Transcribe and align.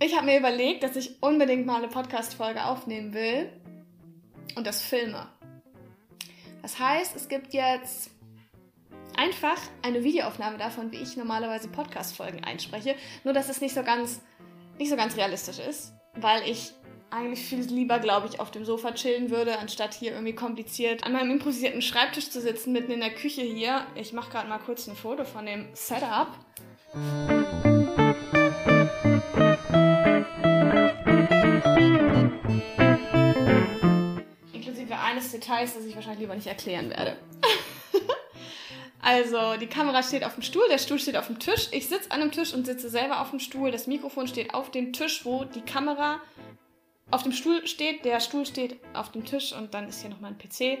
Ich 0.00 0.14
habe 0.16 0.26
mir 0.26 0.38
überlegt, 0.38 0.84
dass 0.84 0.94
ich 0.94 1.20
unbedingt 1.20 1.66
mal 1.66 1.78
eine 1.78 1.88
Podcast-Folge 1.88 2.64
aufnehmen 2.64 3.14
will 3.14 3.50
und 4.54 4.64
das 4.64 4.80
filme. 4.80 5.28
Das 6.62 6.78
heißt, 6.78 7.16
es 7.16 7.28
gibt 7.28 7.52
jetzt 7.52 8.10
einfach 9.16 9.58
eine 9.82 10.04
Videoaufnahme 10.04 10.56
davon, 10.56 10.92
wie 10.92 10.98
ich 10.98 11.16
normalerweise 11.16 11.66
Podcast-Folgen 11.68 12.44
einspreche. 12.44 12.94
Nur, 13.24 13.34
dass 13.34 13.48
es 13.48 13.60
nicht 13.60 13.74
so 13.74 13.82
ganz, 13.82 14.20
nicht 14.78 14.88
so 14.88 14.94
ganz 14.94 15.16
realistisch 15.16 15.58
ist, 15.58 15.92
weil 16.14 16.48
ich 16.48 16.72
eigentlich 17.10 17.44
viel 17.44 17.60
lieber, 17.60 17.98
glaube 17.98 18.28
ich, 18.28 18.38
auf 18.38 18.52
dem 18.52 18.64
Sofa 18.64 18.92
chillen 18.92 19.30
würde, 19.30 19.58
anstatt 19.58 19.94
hier 19.94 20.12
irgendwie 20.12 20.34
kompliziert 20.34 21.04
an 21.04 21.12
meinem 21.12 21.32
improvisierten 21.32 21.82
Schreibtisch 21.82 22.30
zu 22.30 22.40
sitzen, 22.40 22.72
mitten 22.72 22.92
in 22.92 23.00
der 23.00 23.14
Küche 23.14 23.42
hier. 23.42 23.84
Ich 23.96 24.12
mache 24.12 24.30
gerade 24.30 24.48
mal 24.48 24.58
kurz 24.58 24.86
ein 24.86 24.94
Foto 24.94 25.24
von 25.24 25.44
dem 25.46 25.66
Setup. 25.74 26.28
Details, 35.40 35.74
das 35.74 35.84
ich 35.84 35.94
wahrscheinlich 35.94 36.20
lieber 36.20 36.34
nicht 36.34 36.46
erklären 36.46 36.90
werde. 36.90 37.16
Also, 39.00 39.56
die 39.58 39.68
Kamera 39.68 40.02
steht 40.02 40.24
auf 40.24 40.34
dem 40.34 40.42
Stuhl, 40.42 40.64
der 40.68 40.78
Stuhl 40.78 40.98
steht 40.98 41.16
auf 41.16 41.28
dem 41.28 41.38
Tisch. 41.38 41.68
Ich 41.70 41.88
sitze 41.88 42.10
an 42.10 42.20
dem 42.20 42.32
Tisch 42.32 42.52
und 42.52 42.66
sitze 42.66 42.90
selber 42.90 43.20
auf 43.22 43.30
dem 43.30 43.38
Stuhl. 43.38 43.70
Das 43.70 43.86
Mikrofon 43.86 44.26
steht 44.26 44.52
auf 44.52 44.70
dem 44.70 44.92
Tisch, 44.92 45.24
wo 45.24 45.44
die 45.44 45.60
Kamera 45.60 46.20
auf 47.10 47.22
dem 47.22 47.32
Stuhl 47.32 47.66
steht. 47.66 48.04
Der 48.04 48.20
Stuhl 48.20 48.44
steht 48.44 48.78
auf 48.94 49.12
dem 49.12 49.24
Tisch 49.24 49.52
und 49.52 49.72
dann 49.72 49.88
ist 49.88 50.00
hier 50.00 50.10
noch 50.10 50.20
mein 50.20 50.36
PC. 50.36 50.78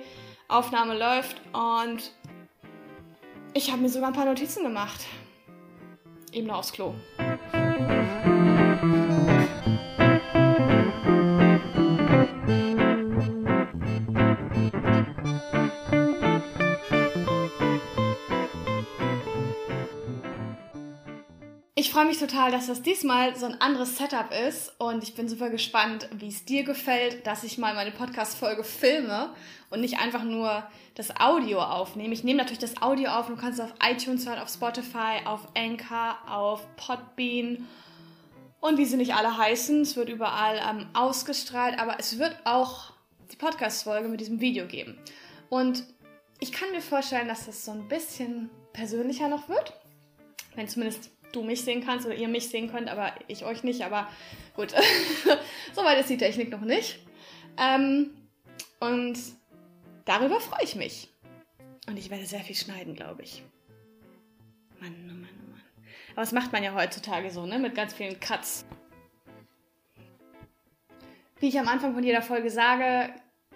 Aufnahme 0.48 0.98
läuft 0.98 1.40
und 1.54 2.12
ich 3.54 3.70
habe 3.70 3.82
mir 3.82 3.88
sogar 3.88 4.08
ein 4.08 4.14
paar 4.14 4.26
Notizen 4.26 4.64
gemacht. 4.64 5.06
Eben 6.32 6.50
aufs 6.50 6.72
Klo. 6.72 6.94
Ich 21.80 21.92
freue 21.92 22.06
mich 22.06 22.18
total, 22.18 22.50
dass 22.50 22.66
das 22.66 22.82
diesmal 22.82 23.36
so 23.36 23.46
ein 23.46 23.60
anderes 23.60 23.98
Setup 23.98 24.32
ist 24.48 24.72
und 24.80 25.04
ich 25.04 25.14
bin 25.14 25.28
super 25.28 25.48
gespannt, 25.48 26.08
wie 26.12 26.26
es 26.26 26.44
dir 26.44 26.64
gefällt, 26.64 27.24
dass 27.24 27.44
ich 27.44 27.56
mal 27.56 27.72
meine 27.72 27.92
Podcast-Folge 27.92 28.64
filme 28.64 29.32
und 29.70 29.80
nicht 29.80 30.00
einfach 30.00 30.24
nur 30.24 30.64
das 30.96 31.20
Audio 31.20 31.60
aufnehme. 31.60 32.12
Ich 32.14 32.24
nehme 32.24 32.38
natürlich 32.38 32.58
das 32.58 32.82
Audio 32.82 33.10
auf 33.10 33.28
und 33.28 33.36
du 33.36 33.40
kannst 33.40 33.60
es 33.60 33.64
auf 33.64 33.74
iTunes 33.80 34.26
hören, 34.26 34.40
auf 34.40 34.48
Spotify, 34.48 35.24
auf 35.24 35.46
Anchor, 35.56 36.18
auf 36.28 36.66
Podbean 36.74 37.68
und 38.58 38.76
wie 38.76 38.84
sie 38.84 38.96
nicht 38.96 39.14
alle 39.14 39.38
heißen. 39.38 39.82
Es 39.82 39.94
wird 39.94 40.08
überall 40.08 40.60
ähm, 40.68 40.88
ausgestrahlt, 40.94 41.78
aber 41.78 42.00
es 42.00 42.18
wird 42.18 42.36
auch 42.42 42.92
die 43.30 43.36
Podcast-Folge 43.36 44.08
mit 44.08 44.18
diesem 44.18 44.40
Video 44.40 44.66
geben. 44.66 44.98
Und 45.48 45.84
ich 46.40 46.50
kann 46.50 46.72
mir 46.72 46.82
vorstellen, 46.82 47.28
dass 47.28 47.46
das 47.46 47.64
so 47.64 47.70
ein 47.70 47.86
bisschen 47.86 48.50
persönlicher 48.72 49.28
noch 49.28 49.48
wird, 49.48 49.74
wenn 50.56 50.66
zumindest 50.66 51.12
du 51.32 51.42
mich 51.42 51.62
sehen 51.62 51.84
kannst 51.84 52.06
oder 52.06 52.14
ihr 52.14 52.28
mich 52.28 52.48
sehen 52.48 52.70
könnt, 52.70 52.88
aber 52.88 53.12
ich 53.26 53.44
euch 53.44 53.62
nicht. 53.62 53.82
Aber 53.82 54.08
gut, 54.54 54.74
soweit 55.74 55.98
ist 56.00 56.10
die 56.10 56.16
Technik 56.16 56.50
noch 56.50 56.60
nicht. 56.60 57.00
Ähm, 57.58 58.10
und 58.80 59.18
darüber 60.04 60.40
freue 60.40 60.64
ich 60.64 60.76
mich. 60.76 61.08
Und 61.86 61.96
ich 61.96 62.10
werde 62.10 62.26
sehr 62.26 62.40
viel 62.40 62.56
schneiden, 62.56 62.94
glaube 62.94 63.22
ich. 63.22 63.42
Mann, 64.80 64.94
oh 65.04 65.14
Mann, 65.14 65.28
oh 65.46 65.50
Mann. 65.50 65.62
Aber 66.12 66.22
das 66.22 66.32
macht 66.32 66.52
man 66.52 66.62
ja 66.62 66.74
heutzutage 66.74 67.30
so, 67.30 67.46
ne? 67.46 67.58
Mit 67.58 67.74
ganz 67.74 67.94
vielen 67.94 68.20
Cuts. 68.20 68.64
Wie 71.40 71.48
ich 71.48 71.58
am 71.58 71.68
Anfang 71.68 71.94
von 71.94 72.02
jeder 72.02 72.22
Folge 72.22 72.50
sage, 72.50 73.12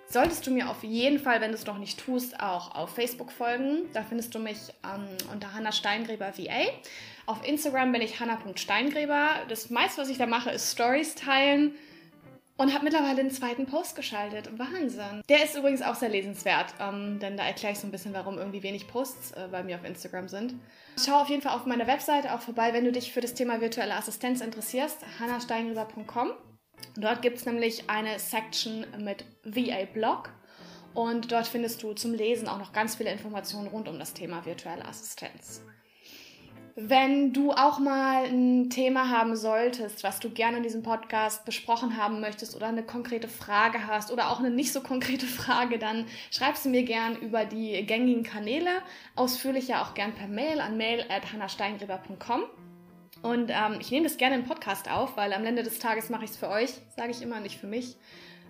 solltest 0.09 0.47
du 0.47 0.51
mir 0.51 0.71
auf 0.71 0.85
jeden 0.85 1.19
Fall, 1.19 1.41
wenn 1.41 1.51
du 1.51 1.57
es 1.57 1.67
noch 1.67 1.79
nicht 1.79 1.99
tust, 1.99 2.39
auch 2.41 2.75
auf 2.75 2.95
Facebook 2.95 3.33
folgen. 3.33 3.91
Da 3.93 4.03
findest 4.03 4.35
du 4.35 4.39
mich 4.39 4.59
ähm, 4.85 5.07
unter 5.33 5.53
Hannah 5.53 5.73
Steingräber 5.73 6.33
VA. 6.37 6.71
Auf 7.27 7.47
Instagram 7.47 7.93
bin 7.93 8.03
ich 8.03 8.19
hanna.steingräber. 8.21 9.43
Das 9.49 9.71
meiste, 9.71 10.03
was 10.03 10.09
ich 10.09 10.19
da 10.19 10.27
mache, 10.27 10.51
ist 10.51 10.73
Stories 10.73 11.15
teilen. 11.15 11.75
Und 12.59 12.75
habe 12.75 12.85
mittlerweile 12.85 13.21
einen 13.21 13.31
zweiten 13.31 13.67
Post 13.67 13.97
geschaltet. 13.97 14.51
Wahnsinn. 14.59 15.23
Der 15.29 15.43
ist 15.43 15.57
übrigens 15.57 15.83
auch 15.83 15.95
sehr 15.95 16.11
lesenswert, 16.11 16.75
ähm, 16.79 17.19
denn 17.19 17.37
da 17.37 17.45
erkläre 17.45 17.73
ich 17.73 17.81
so 17.81 17.89
ein 17.89 17.91
bisschen, 17.91 18.13
warum 18.13 18.39
irgendwie 18.39 18.63
wenig 18.63 18.87
Posts 18.87 19.33
äh, 19.33 19.49
bei 19.51 19.65
mir 19.65 19.77
auf 19.77 19.85
Instagram 19.85 20.29
sind. 20.29 20.55
Schau 21.03 21.21
auf 21.21 21.29
jeden 21.29 21.41
Fall 21.43 21.57
auf 21.57 21.65
meiner 21.65 21.87
Webseite 21.87 22.33
auch 22.33 22.41
vorbei, 22.41 22.73
wenn 22.75 22.85
du 22.85 22.93
dich 22.93 23.13
für 23.13 23.23
das 23.23 23.35
Thema 23.35 23.61
virtuelle 23.61 23.95
Assistenz 23.95 24.43
interessierst, 24.43 24.99
hannasteingräber.com. 25.19 26.33
Dort 26.97 27.23
gibt 27.23 27.39
es 27.39 27.47
nämlich 27.47 27.89
eine 27.89 28.19
Section 28.19 28.87
mit 28.99 29.25
VA 29.45 29.87
Blog 29.93 30.31
und 30.95 31.33
dort 31.33 31.47
findest 31.47 31.83
du 31.83 31.95
zum 31.95 32.13
Lesen 32.13 32.49
auch 32.49 32.59
noch 32.59 32.73
ganz 32.73 32.97
viele 32.97 33.11
Informationen 33.11 33.69
rund 33.69 33.89
um 33.89 33.99
das 33.99 34.13
Thema 34.13 34.45
virtuelle 34.45 34.85
Assistenz. 34.85 35.63
Wenn 36.75 37.35
du 37.35 37.53
auch 37.53 37.79
mal 37.79 38.25
ein 38.25 38.71
Thema 38.71 39.11
haben 39.11 39.37
solltest, 39.37 40.05
was 40.05 40.21
du 40.21 40.31
gerne 40.31 40.57
in 40.57 40.63
diesem 40.63 40.83
Podcast 40.83 41.45
besprochen 41.45 41.99
haben 41.99 42.21
möchtest 42.21 42.57
oder 42.57 42.69
eine 42.69 42.83
konkrete 42.83 43.29
Frage 43.29 43.87
hast 43.87 44.11
oder 44.11 44.31
auch 44.31 44.39
eine 44.39 44.51
nicht 44.51 44.73
so 44.73 44.81
konkrete 44.81 45.27
Frage, 45.43 45.79
dann 45.79 46.07
schreib 46.31 46.57
sie 46.57 46.71
mir 46.71 46.85
gern 46.85 47.17
über 47.17 47.45
die 47.45 47.85
gängigen 47.85 48.23
Kanäle, 48.23 48.71
ausführlicher 49.17 49.83
auch 49.83 49.93
gern 49.93 50.15
per 50.15 50.29
Mail 50.29 50.61
an 50.61 50.79
mail@hannahsteingräber.com. 50.79 52.45
Und 53.23 53.51
ähm, 53.51 53.77
ich 53.79 53.91
nehme 53.91 54.05
das 54.05 54.17
gerne 54.17 54.37
im 54.37 54.45
Podcast 54.45 54.91
auf, 54.91 55.17
weil 55.19 55.35
am 55.35 55.45
Ende 55.45 55.63
des 55.63 55.79
Tages 55.79 56.09
mache 56.09 56.25
ich 56.25 56.31
es 56.31 56.37
für 56.39 56.49
euch, 56.49 56.71
sage 56.97 57.11
ich 57.11 57.21
immer, 57.21 57.41
nicht 57.41 57.59
für 57.59 57.67
mich. 57.67 57.97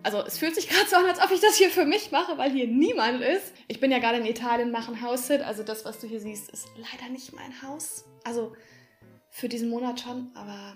Also 0.03 0.23
es 0.25 0.39
fühlt 0.39 0.55
sich 0.55 0.69
gerade 0.71 0.89
so 0.89 0.97
an, 0.97 1.07
als 1.07 1.21
ob 1.21 1.31
ich 1.31 1.41
das 1.41 1.57
hier 1.57 1.71
für 1.71 1.85
mich 1.85 2.11
mache, 2.11 2.39
weil 2.39 2.51
hier 2.51 2.67
niemand 2.67 3.23
ist. 3.23 3.53
Ich 3.69 3.81
bin 3.81 3.91
ja 3.91 3.99
gerade 3.99 4.19
in 4.19 4.27
Italien, 4.27 4.71
mache 4.71 4.93
ein 4.93 5.03
House-Sit. 5.03 5.43
Also 5.43 5.63
das, 5.63 5.85
was 5.85 5.99
du 6.01 6.07
hier 6.07 6.21
siehst, 6.21 6.51
ist 6.51 6.69
leider 6.77 7.11
nicht 7.11 7.33
mein 7.33 7.63
Haus. 7.63 8.05
Also 8.25 8.53
für 9.31 9.49
diesen 9.49 9.71
Monat 9.71 10.01
schon, 10.01 10.31
aber 10.35 10.75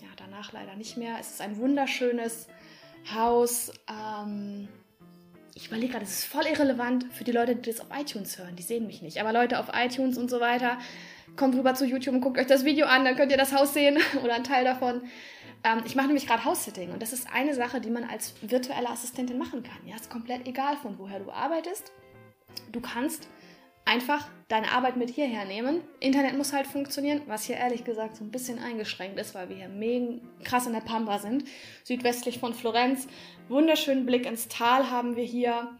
ja, 0.00 0.08
danach 0.16 0.52
leider 0.52 0.76
nicht 0.76 0.96
mehr. 0.96 1.16
Es 1.18 1.32
ist 1.32 1.40
ein 1.40 1.58
wunderschönes 1.58 2.46
Haus. 3.14 3.72
Ähm, 3.88 4.68
ich 5.54 5.68
überlege 5.68 5.92
gerade, 5.92 6.04
es 6.04 6.20
ist 6.20 6.24
voll 6.26 6.44
irrelevant 6.46 7.06
für 7.12 7.24
die 7.24 7.32
Leute, 7.32 7.56
die 7.56 7.70
das 7.70 7.80
auf 7.80 7.88
iTunes 7.98 8.38
hören. 8.38 8.56
Die 8.56 8.62
sehen 8.62 8.86
mich 8.86 9.00
nicht. 9.00 9.20
Aber 9.20 9.32
Leute 9.32 9.58
auf 9.58 9.68
iTunes 9.72 10.18
und 10.18 10.30
so 10.30 10.38
weiter, 10.38 10.78
kommt 11.34 11.54
rüber 11.54 11.74
zu 11.74 11.86
YouTube 11.86 12.14
und 12.14 12.20
guckt 12.20 12.38
euch 12.38 12.46
das 12.46 12.64
Video 12.64 12.86
an, 12.86 13.04
dann 13.04 13.16
könnt 13.16 13.32
ihr 13.32 13.38
das 13.38 13.54
Haus 13.54 13.72
sehen 13.74 13.98
oder 14.22 14.34
einen 14.34 14.44
Teil 14.44 14.64
davon. 14.64 15.02
Ähm, 15.66 15.82
ich 15.84 15.96
mache 15.96 16.06
nämlich 16.06 16.26
gerade 16.26 16.44
House-Sitting 16.44 16.92
und 16.92 17.02
das 17.02 17.12
ist 17.12 17.28
eine 17.32 17.54
Sache, 17.54 17.80
die 17.80 17.90
man 17.90 18.04
als 18.04 18.34
virtuelle 18.40 18.88
Assistentin 18.88 19.36
machen 19.36 19.62
kann. 19.64 19.78
Ja, 19.84 19.96
ist 19.96 20.08
komplett 20.08 20.46
egal, 20.46 20.76
von 20.76 20.98
woher 20.98 21.18
du 21.18 21.30
arbeitest. 21.30 21.92
Du 22.70 22.80
kannst 22.80 23.28
einfach 23.84 24.28
deine 24.48 24.70
Arbeit 24.70 24.96
mit 24.96 25.10
hierher 25.10 25.44
nehmen. 25.44 25.80
Internet 26.00 26.36
muss 26.36 26.52
halt 26.52 26.66
funktionieren, 26.66 27.22
was 27.26 27.44
hier 27.44 27.56
ehrlich 27.56 27.84
gesagt 27.84 28.16
so 28.16 28.24
ein 28.24 28.30
bisschen 28.30 28.58
eingeschränkt 28.60 29.18
ist, 29.18 29.34
weil 29.34 29.48
wir 29.48 29.56
hier 29.56 29.68
mega 29.68 30.20
krass 30.44 30.66
in 30.66 30.72
der 30.72 30.80
Pampa 30.80 31.18
sind, 31.18 31.44
südwestlich 31.82 32.38
von 32.38 32.54
Florenz. 32.54 33.08
Wunderschönen 33.48 34.06
Blick 34.06 34.24
ins 34.24 34.48
Tal 34.48 34.90
haben 34.90 35.16
wir 35.16 35.24
hier. 35.24 35.76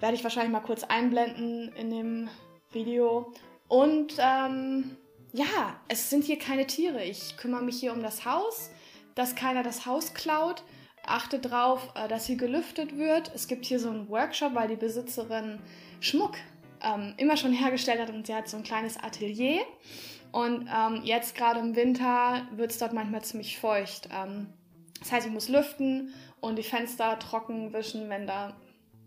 Werde 0.00 0.14
ich 0.14 0.24
wahrscheinlich 0.24 0.52
mal 0.52 0.60
kurz 0.60 0.84
einblenden 0.84 1.70
in 1.74 1.90
dem 1.90 2.28
Video. 2.72 3.32
Und 3.68 4.14
ähm, 4.18 4.96
ja, 5.32 5.80
es 5.88 6.10
sind 6.10 6.24
hier 6.24 6.38
keine 6.38 6.66
Tiere. 6.66 7.04
Ich 7.04 7.36
kümmere 7.36 7.62
mich 7.62 7.78
hier 7.78 7.92
um 7.92 8.02
das 8.02 8.24
Haus, 8.24 8.70
dass 9.14 9.34
keiner 9.34 9.62
das 9.62 9.86
Haus 9.86 10.14
klaut. 10.14 10.62
Achte 11.04 11.38
darauf, 11.38 11.92
äh, 11.94 12.08
dass 12.08 12.26
hier 12.26 12.36
gelüftet 12.36 12.96
wird. 12.96 13.30
Es 13.34 13.48
gibt 13.48 13.64
hier 13.64 13.78
so 13.78 13.90
einen 13.90 14.08
Workshop, 14.08 14.54
weil 14.54 14.68
die 14.68 14.76
Besitzerin 14.76 15.58
Schmuck 16.00 16.36
ähm, 16.82 17.14
immer 17.16 17.36
schon 17.36 17.52
hergestellt 17.52 18.00
hat 18.00 18.10
und 18.10 18.26
sie 18.26 18.34
hat 18.34 18.48
so 18.48 18.56
ein 18.56 18.62
kleines 18.62 18.96
Atelier. 18.96 19.60
Und 20.32 20.68
ähm, 20.72 21.00
jetzt 21.04 21.34
gerade 21.34 21.60
im 21.60 21.74
Winter 21.74 22.46
wird 22.52 22.70
es 22.70 22.78
dort 22.78 22.92
manchmal 22.92 23.22
ziemlich 23.22 23.58
feucht. 23.58 24.08
Ähm, 24.12 24.48
das 25.00 25.12
heißt, 25.12 25.26
ich 25.26 25.32
muss 25.32 25.48
lüften 25.48 26.12
und 26.40 26.56
die 26.56 26.62
Fenster 26.62 27.18
trocken 27.18 27.72
wischen, 27.72 28.08
wenn 28.10 28.26
da 28.26 28.56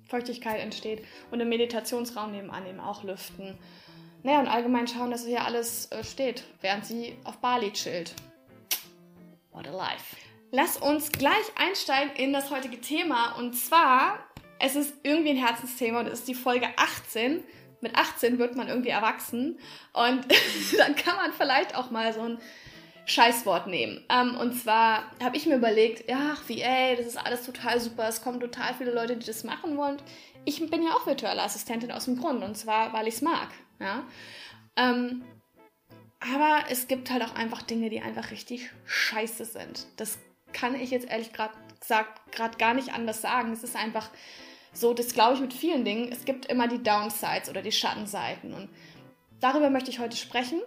Feuchtigkeit 0.09 0.59
entsteht. 0.59 1.03
Und 1.31 1.39
im 1.39 1.49
Meditationsraum 1.49 2.31
nebenan 2.31 2.65
eben 2.65 2.79
auch 2.79 3.03
lüften. 3.03 3.57
Naja, 4.23 4.39
und 4.39 4.47
allgemein 4.47 4.87
schauen, 4.87 5.11
dass 5.11 5.25
hier 5.25 5.43
alles 5.43 5.91
äh, 5.91 6.03
steht, 6.03 6.43
während 6.61 6.85
sie 6.85 7.17
auf 7.25 7.37
Bali 7.37 7.71
chillt. 7.73 8.13
What 9.51 9.67
a 9.67 9.71
life. 9.71 10.15
Lass 10.51 10.77
uns 10.77 11.11
gleich 11.11 11.51
einsteigen 11.57 12.15
in 12.15 12.31
das 12.31 12.49
heutige 12.49 12.79
Thema. 12.79 13.35
Und 13.37 13.53
zwar, 13.53 14.19
es 14.59 14.75
ist 14.75 14.93
irgendwie 15.03 15.31
ein 15.31 15.45
Herzensthema 15.45 15.99
und 15.99 16.07
es 16.07 16.19
ist 16.19 16.27
die 16.27 16.35
Folge 16.35 16.67
18. 16.77 17.43
Mit 17.81 17.95
18 17.95 18.39
wird 18.39 18.55
man 18.55 18.69
irgendwie 18.69 18.89
erwachsen. 18.89 19.59
Und 19.91 20.25
dann 20.77 20.95
kann 20.95 21.17
man 21.17 21.33
vielleicht 21.33 21.75
auch 21.75 21.91
mal 21.91 22.13
so 22.13 22.21
ein 22.21 22.37
Scheißwort 23.05 23.67
nehmen. 23.67 24.05
Ähm, 24.09 24.37
und 24.37 24.53
zwar 24.53 25.03
habe 25.21 25.35
ich 25.35 25.45
mir 25.45 25.55
überlegt, 25.55 26.09
ja, 26.09 26.37
wie, 26.47 26.61
ey, 26.61 26.95
das 26.95 27.07
ist 27.07 27.17
alles 27.17 27.45
total 27.45 27.81
super, 27.81 28.07
es 28.07 28.21
kommen 28.21 28.39
total 28.39 28.73
viele 28.73 28.93
Leute, 28.93 29.17
die 29.17 29.25
das 29.25 29.43
machen 29.43 29.75
wollen. 29.75 29.97
Ich 30.45 30.65
bin 30.69 30.81
ja 30.81 30.91
auch 30.91 31.05
virtuelle 31.05 31.41
Assistentin 31.41 31.91
aus 31.91 32.05
dem 32.05 32.17
Grund 32.17 32.41
und 32.43 32.55
zwar, 32.55 32.93
weil 32.93 33.07
ich 33.07 33.15
es 33.15 33.21
mag. 33.21 33.49
Ja? 33.83 34.03
Ähm, 34.75 35.24
Aber 36.19 36.65
es 36.69 36.88
gibt 36.88 37.12
halt 37.12 37.24
auch 37.24 37.35
einfach 37.35 37.62
Dinge, 37.62 37.89
die 37.89 38.01
einfach 38.01 38.31
richtig 38.31 38.69
scheiße 38.85 39.45
sind. 39.45 39.85
Das 39.97 40.18
kann 40.53 40.74
ich 40.74 40.91
jetzt 40.91 41.09
ehrlich 41.09 41.31
gesagt 41.33 42.31
gerade 42.31 42.57
gar 42.57 42.74
nicht 42.74 42.94
anders 42.94 43.21
sagen. 43.21 43.51
Es 43.51 43.63
ist 43.63 43.75
einfach 43.75 44.09
so, 44.71 44.94
das 44.94 45.13
glaube 45.13 45.35
ich 45.35 45.41
mit 45.41 45.53
vielen 45.53 45.83
Dingen. 45.83 46.12
Es 46.12 46.25
gibt 46.25 46.45
immer 46.45 46.68
die 46.68 46.81
Downsides 46.81 47.50
oder 47.50 47.62
die 47.62 47.71
Schattenseiten. 47.71 48.53
Und 48.53 48.69
darüber 49.41 49.69
möchte 49.69 49.91
ich 49.91 50.00
heute 50.00 50.15
sprechen. 50.15 50.62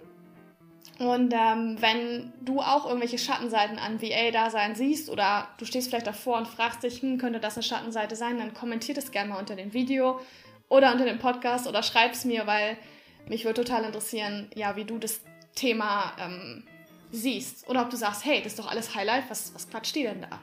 Und 0.98 1.34
ähm, 1.34 1.76
wenn 1.80 2.32
du 2.40 2.60
auch 2.60 2.86
irgendwelche 2.86 3.18
Schattenseiten 3.18 3.78
an 3.78 4.00
VA-Dasein 4.00 4.74
siehst 4.74 5.10
oder 5.10 5.48
du 5.58 5.64
stehst 5.64 5.88
vielleicht 5.88 6.06
davor 6.06 6.38
und 6.38 6.48
fragst 6.48 6.82
dich, 6.82 7.02
hm, 7.02 7.18
könnte 7.18 7.40
das 7.40 7.56
eine 7.56 7.64
Schattenseite 7.64 8.16
sein, 8.16 8.38
dann 8.38 8.54
kommentier 8.54 8.94
das 8.94 9.10
gerne 9.10 9.30
mal 9.30 9.38
unter 9.38 9.56
dem 9.56 9.74
Video 9.74 10.20
oder 10.68 10.92
unter 10.92 11.04
dem 11.04 11.18
Podcast 11.18 11.66
oder 11.66 11.82
schreib 11.82 12.12
es 12.12 12.24
mir, 12.24 12.46
weil 12.46 12.78
mich 13.28 13.44
würde 13.44 13.62
total 13.62 13.84
interessieren, 13.84 14.50
ja, 14.54 14.76
wie 14.76 14.84
du 14.84 14.98
das 14.98 15.20
Thema 15.54 16.14
ähm, 16.18 16.64
siehst. 17.10 17.68
Oder 17.68 17.82
ob 17.82 17.90
du 17.90 17.96
sagst, 17.96 18.24
hey, 18.24 18.42
das 18.42 18.52
ist 18.52 18.58
doch 18.58 18.70
alles 18.70 18.94
Highlight, 18.94 19.28
was, 19.28 19.54
was 19.54 19.68
quatscht 19.68 19.94
die 19.94 20.04
denn 20.04 20.22
da? 20.22 20.40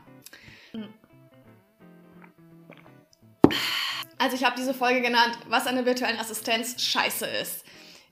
Also 4.17 4.35
ich 4.35 4.45
habe 4.45 4.55
diese 4.57 4.73
Folge 4.73 5.01
genannt, 5.01 5.37
was 5.49 5.67
an 5.67 5.75
der 5.75 5.85
virtuellen 5.85 6.17
Assistenz 6.17 6.81
scheiße 6.81 7.25
ist. 7.25 7.65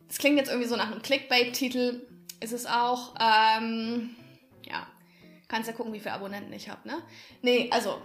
Es 0.09 0.17
klingt 0.17 0.37
jetzt 0.37 0.49
irgendwie 0.49 0.67
so 0.67 0.75
nach 0.75 0.91
einem 0.91 1.01
Clickbait-Titel, 1.01 2.05
ist 2.41 2.51
es 2.51 2.65
auch. 2.65 3.15
Ähm, 3.19 4.15
ja, 4.63 4.85
kannst 5.47 5.69
ja 5.69 5.75
gucken, 5.75 5.93
wie 5.93 5.99
viele 5.99 6.13
Abonnenten 6.13 6.51
ich 6.51 6.69
habe, 6.69 6.85
ne? 6.85 7.01
Nee, 7.41 7.69
also 7.71 8.01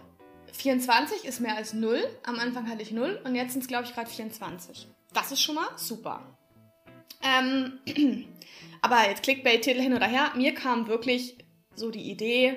24 0.52 1.24
ist 1.24 1.40
mehr 1.40 1.56
als 1.56 1.72
0. 1.72 2.00
Am 2.24 2.38
Anfang 2.38 2.68
hatte 2.68 2.82
ich 2.82 2.92
0 2.92 3.20
und 3.24 3.34
jetzt 3.34 3.52
sind 3.52 3.62
es, 3.62 3.68
glaube 3.68 3.84
ich, 3.84 3.94
gerade 3.94 4.08
24. 4.08 4.86
Das 5.12 5.32
ist 5.32 5.42
schon 5.42 5.56
mal 5.56 5.68
super. 5.76 6.36
Ähm, 7.22 7.78
aber 8.82 9.08
jetzt 9.08 9.22
Clickbait-Titel 9.22 9.80
hin 9.80 9.94
oder 9.94 10.06
her. 10.06 10.32
Mir 10.36 10.54
kam 10.54 10.86
wirklich 10.86 11.38
so 11.74 11.90
die 11.90 12.10
Idee, 12.10 12.56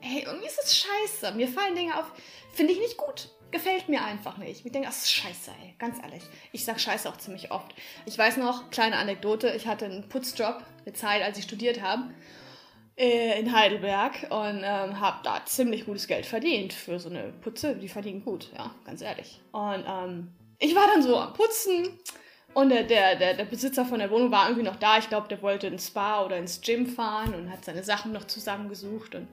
hey, 0.00 0.24
irgendwie 0.24 0.46
ist 0.46 0.60
es 0.62 0.76
scheiße. 0.76 1.34
Mir 1.34 1.48
fallen 1.48 1.74
Dinge 1.74 1.98
auf, 1.98 2.12
finde 2.52 2.72
ich 2.72 2.78
nicht 2.78 2.96
gut. 2.96 3.30
Gefällt 3.50 3.88
mir 3.88 4.04
einfach 4.04 4.38
nicht. 4.38 4.66
Ich 4.66 4.72
denke, 4.72 4.88
das 4.88 5.04
ist 5.04 5.12
scheiße, 5.12 5.52
ey. 5.62 5.74
Ganz 5.78 5.98
ehrlich. 6.02 6.22
Ich 6.52 6.64
sag 6.64 6.80
scheiße 6.80 7.08
auch 7.08 7.16
ziemlich 7.16 7.52
oft. 7.52 7.74
Ich 8.04 8.18
weiß 8.18 8.38
noch, 8.38 8.70
kleine 8.70 8.96
Anekdote, 8.96 9.52
ich 9.56 9.66
hatte 9.66 9.84
einen 9.84 10.08
Putzjob, 10.08 10.64
eine 10.84 10.94
Zeit, 10.94 11.22
als 11.22 11.38
ich 11.38 11.44
studiert 11.44 11.80
habe, 11.80 12.10
äh, 12.96 13.38
in 13.38 13.52
Heidelberg 13.52 14.26
und 14.30 14.62
ähm, 14.64 15.00
habe 15.00 15.18
da 15.22 15.44
ziemlich 15.44 15.86
gutes 15.86 16.06
Geld 16.08 16.26
verdient 16.26 16.72
für 16.72 16.98
so 16.98 17.08
eine 17.08 17.32
Putze. 17.40 17.76
Die 17.76 17.88
verdienen 17.88 18.24
gut, 18.24 18.50
ja, 18.56 18.74
ganz 18.84 19.00
ehrlich. 19.00 19.40
Und 19.52 19.84
ähm, 19.86 20.34
ich 20.58 20.74
war 20.74 20.86
dann 20.88 21.02
so 21.02 21.16
am 21.16 21.32
Putzen 21.32 21.98
und 22.56 22.70
der, 22.70 22.84
der, 22.84 23.16
der, 23.16 23.34
der 23.34 23.44
Besitzer 23.44 23.84
von 23.84 23.98
der 23.98 24.10
Wohnung 24.10 24.30
war 24.30 24.48
irgendwie 24.48 24.64
noch 24.64 24.76
da. 24.76 24.96
Ich 24.96 25.10
glaube, 25.10 25.28
der 25.28 25.42
wollte 25.42 25.66
ins 25.66 25.88
Spa 25.88 26.24
oder 26.24 26.38
ins 26.38 26.62
Gym 26.62 26.86
fahren 26.86 27.34
und 27.34 27.50
hat 27.50 27.66
seine 27.66 27.84
Sachen 27.84 28.12
noch 28.12 28.26
zusammengesucht. 28.26 29.14
Und 29.14 29.28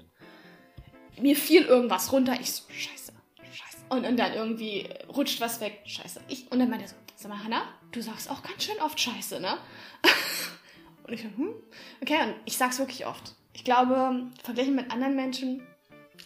mir 1.22 1.38
fiel 1.38 1.64
irgendwas 1.64 2.12
runter. 2.12 2.36
Ich 2.42 2.52
so, 2.52 2.70
scheiße, 2.70 3.14
scheiße. 3.50 3.78
Und, 3.88 4.06
und 4.06 4.18
dann 4.18 4.34
irgendwie 4.34 4.90
rutscht 5.08 5.40
was 5.40 5.62
weg. 5.62 5.84
Scheiße. 5.86 6.20
Ich, 6.28 6.52
und 6.52 6.60
dann 6.60 6.70
meinte 6.70 6.84
er 6.84 6.90
so, 6.90 6.96
sag 7.16 7.30
mal, 7.30 7.42
Hanna, 7.42 7.64
du 7.94 8.02
sagst 8.02 8.30
auch 8.30 8.44
ganz 8.44 8.66
schön 8.66 8.78
oft 8.82 9.00
scheiße, 9.00 9.40
ne? 9.40 9.58
und 11.08 11.14
ich 11.14 11.22
so, 11.22 11.30
hm? 11.30 11.54
Okay, 12.02 12.24
und 12.24 12.36
ich 12.44 12.58
sag's 12.58 12.78
wirklich 12.80 13.06
oft. 13.06 13.36
Ich 13.54 13.64
glaube, 13.64 14.28
verglichen 14.44 14.76
mit 14.76 14.92
anderen 14.92 15.16
Menschen 15.16 15.66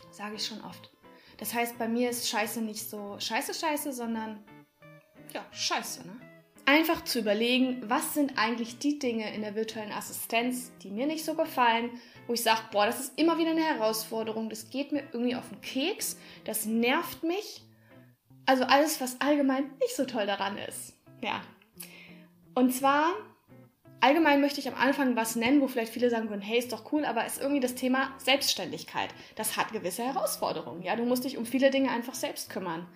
sage 0.10 0.38
ich 0.38 0.48
schon 0.48 0.64
oft. 0.64 0.90
Das 1.38 1.54
heißt, 1.54 1.78
bei 1.78 1.88
mir 1.88 2.10
ist 2.10 2.28
Scheiße 2.28 2.60
nicht 2.60 2.90
so 2.90 3.18
Scheiße, 3.20 3.54
Scheiße, 3.54 3.94
sondern 3.94 4.44
ja, 5.32 5.46
Scheiße, 5.52 6.08
ne? 6.08 6.27
Einfach 6.68 7.06
zu 7.06 7.20
überlegen, 7.20 7.82
was 7.90 8.14
sind 8.14 8.38
eigentlich 8.38 8.78
die 8.78 9.00
Dinge 9.00 9.34
in 9.34 9.42
der 9.42 9.56
virtuellen 9.56 9.94
Assistenz, 9.94 10.72
die 10.84 10.92
mir 10.92 11.08
nicht 11.08 11.24
so 11.24 11.34
gefallen, 11.34 11.90
wo 12.28 12.34
ich 12.34 12.44
sage, 12.44 12.60
boah, 12.72 12.86
das 12.86 13.00
ist 13.00 13.18
immer 13.18 13.38
wieder 13.38 13.52
eine 13.52 13.64
Herausforderung, 13.64 14.50
das 14.50 14.70
geht 14.70 14.92
mir 14.92 15.04
irgendwie 15.14 15.36
auf 15.36 15.48
den 15.48 15.62
Keks, 15.62 16.20
das 16.44 16.66
nervt 16.66 17.24
mich. 17.24 17.64
Also 18.46 18.66
alles, 18.66 19.00
was 19.00 19.20
allgemein 19.22 19.72
nicht 19.80 19.96
so 19.96 20.04
toll 20.06 20.26
daran 20.26 20.58
ist. 20.58 20.94
Ja. 21.22 21.42
Und 22.54 22.74
zwar, 22.74 23.14
allgemein 24.02 24.42
möchte 24.42 24.60
ich 24.60 24.68
am 24.68 24.76
Anfang 24.76 25.16
was 25.16 25.38
nennen, 25.38 25.62
wo 25.62 25.68
vielleicht 25.70 25.94
viele 25.94 26.10
sagen 26.10 26.30
würden, 26.30 26.42
hey, 26.42 26.60
ist 26.60 26.74
doch 26.74 26.92
cool, 26.92 27.06
aber 27.06 27.26
ist 27.26 27.40
irgendwie 27.40 27.62
das 27.62 27.76
Thema 27.76 28.12
Selbstständigkeit. 28.18 29.10
Das 29.36 29.56
hat 29.56 29.72
gewisse 29.72 30.04
Herausforderungen. 30.04 30.84
Ja, 30.84 30.98
du 30.98 31.06
musst 31.06 31.24
dich 31.24 31.38
um 31.38 31.46
viele 31.46 31.72
Dinge 31.72 31.92
einfach 31.92 32.16
selbst 32.16 32.50
kümmern. 32.50 32.88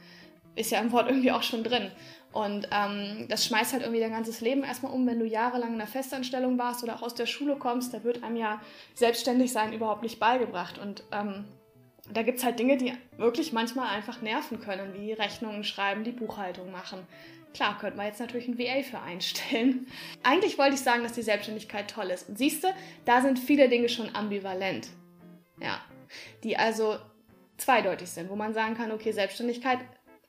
Ist 0.55 0.71
ja 0.71 0.81
im 0.81 0.91
Wort 0.91 1.07
irgendwie 1.07 1.31
auch 1.31 1.43
schon 1.43 1.63
drin. 1.63 1.91
Und 2.33 2.69
ähm, 2.71 3.25
das 3.27 3.45
schmeißt 3.45 3.73
halt 3.73 3.83
irgendwie 3.83 3.99
dein 3.99 4.11
ganzes 4.11 4.39
Leben 4.39 4.63
erstmal 4.63 4.93
um, 4.93 5.05
wenn 5.05 5.19
du 5.19 5.25
jahrelang 5.25 5.69
in 5.69 5.75
einer 5.75 5.87
Festanstellung 5.87 6.57
warst 6.57 6.81
oder 6.81 6.95
auch 6.95 7.01
aus 7.01 7.13
der 7.13 7.25
Schule 7.25 7.57
kommst, 7.57 7.93
da 7.93 8.03
wird 8.03 8.23
einem 8.23 8.37
ja 8.37 8.61
selbstständig 8.93 9.51
sein 9.51 9.73
überhaupt 9.73 10.01
nicht 10.01 10.19
beigebracht. 10.19 10.77
Und 10.77 11.03
ähm, 11.11 11.45
da 12.09 12.23
gibt 12.23 12.39
es 12.39 12.45
halt 12.45 12.57
Dinge, 12.57 12.77
die 12.77 12.93
wirklich 13.17 13.51
manchmal 13.51 13.89
einfach 13.89 14.21
nerven 14.21 14.61
können, 14.61 14.93
wie 14.93 15.11
Rechnungen 15.11 15.63
schreiben, 15.63 16.03
die 16.03 16.11
Buchhaltung 16.11 16.71
machen. 16.71 17.05
Klar, 17.53 17.77
könnte 17.77 17.97
man 17.97 18.05
jetzt 18.05 18.21
natürlich 18.21 18.47
ein 18.47 18.57
VA 18.57 18.81
für 18.81 18.99
einstellen. 18.99 19.87
Eigentlich 20.23 20.57
wollte 20.57 20.75
ich 20.75 20.81
sagen, 20.81 21.03
dass 21.03 21.13
die 21.13 21.21
Selbstständigkeit 21.21 21.91
toll 21.91 22.09
ist. 22.11 22.29
Und 22.29 22.37
siehst 22.37 22.63
du, 22.63 22.69
da 23.03 23.21
sind 23.21 23.39
viele 23.39 23.67
Dinge 23.67 23.89
schon 23.89 24.15
ambivalent. 24.15 24.87
Ja, 25.59 25.81
die 26.43 26.57
also 26.57 26.97
zweideutig 27.57 28.09
sind, 28.09 28.29
wo 28.29 28.35
man 28.35 28.53
sagen 28.53 28.75
kann, 28.75 28.91
okay, 28.91 29.11
Selbstständigkeit 29.11 29.79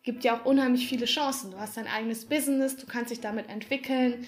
gibt 0.02 0.24
ja 0.24 0.36
auch 0.36 0.44
unheimlich 0.44 0.88
viele 0.88 1.06
Chancen. 1.06 1.52
Du 1.52 1.58
hast 1.58 1.76
dein 1.76 1.86
eigenes 1.86 2.24
Business, 2.24 2.76
du 2.76 2.86
kannst 2.86 3.10
dich 3.10 3.20
damit 3.20 3.48
entwickeln 3.48 4.26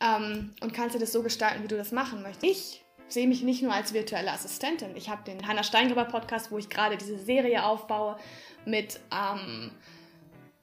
ähm, 0.00 0.52
und 0.60 0.74
kannst 0.74 0.94
dir 0.94 1.00
das 1.00 1.12
so 1.12 1.22
gestalten, 1.22 1.62
wie 1.62 1.68
du 1.68 1.76
das 1.76 1.92
machen 1.92 2.22
möchtest. 2.22 2.44
Ich 2.44 2.84
sehe 3.08 3.26
mich 3.26 3.42
nicht 3.42 3.62
nur 3.62 3.72
als 3.72 3.94
virtuelle 3.94 4.30
Assistentin. 4.30 4.94
Ich 4.96 5.08
habe 5.08 5.24
den 5.24 5.46
Hannah 5.48 5.62
Steingreber 5.62 6.04
Podcast, 6.04 6.50
wo 6.50 6.58
ich 6.58 6.68
gerade 6.68 6.96
diese 6.96 7.18
Serie 7.18 7.64
aufbaue 7.64 8.18
mit 8.66 9.00
ähm, 9.10 9.70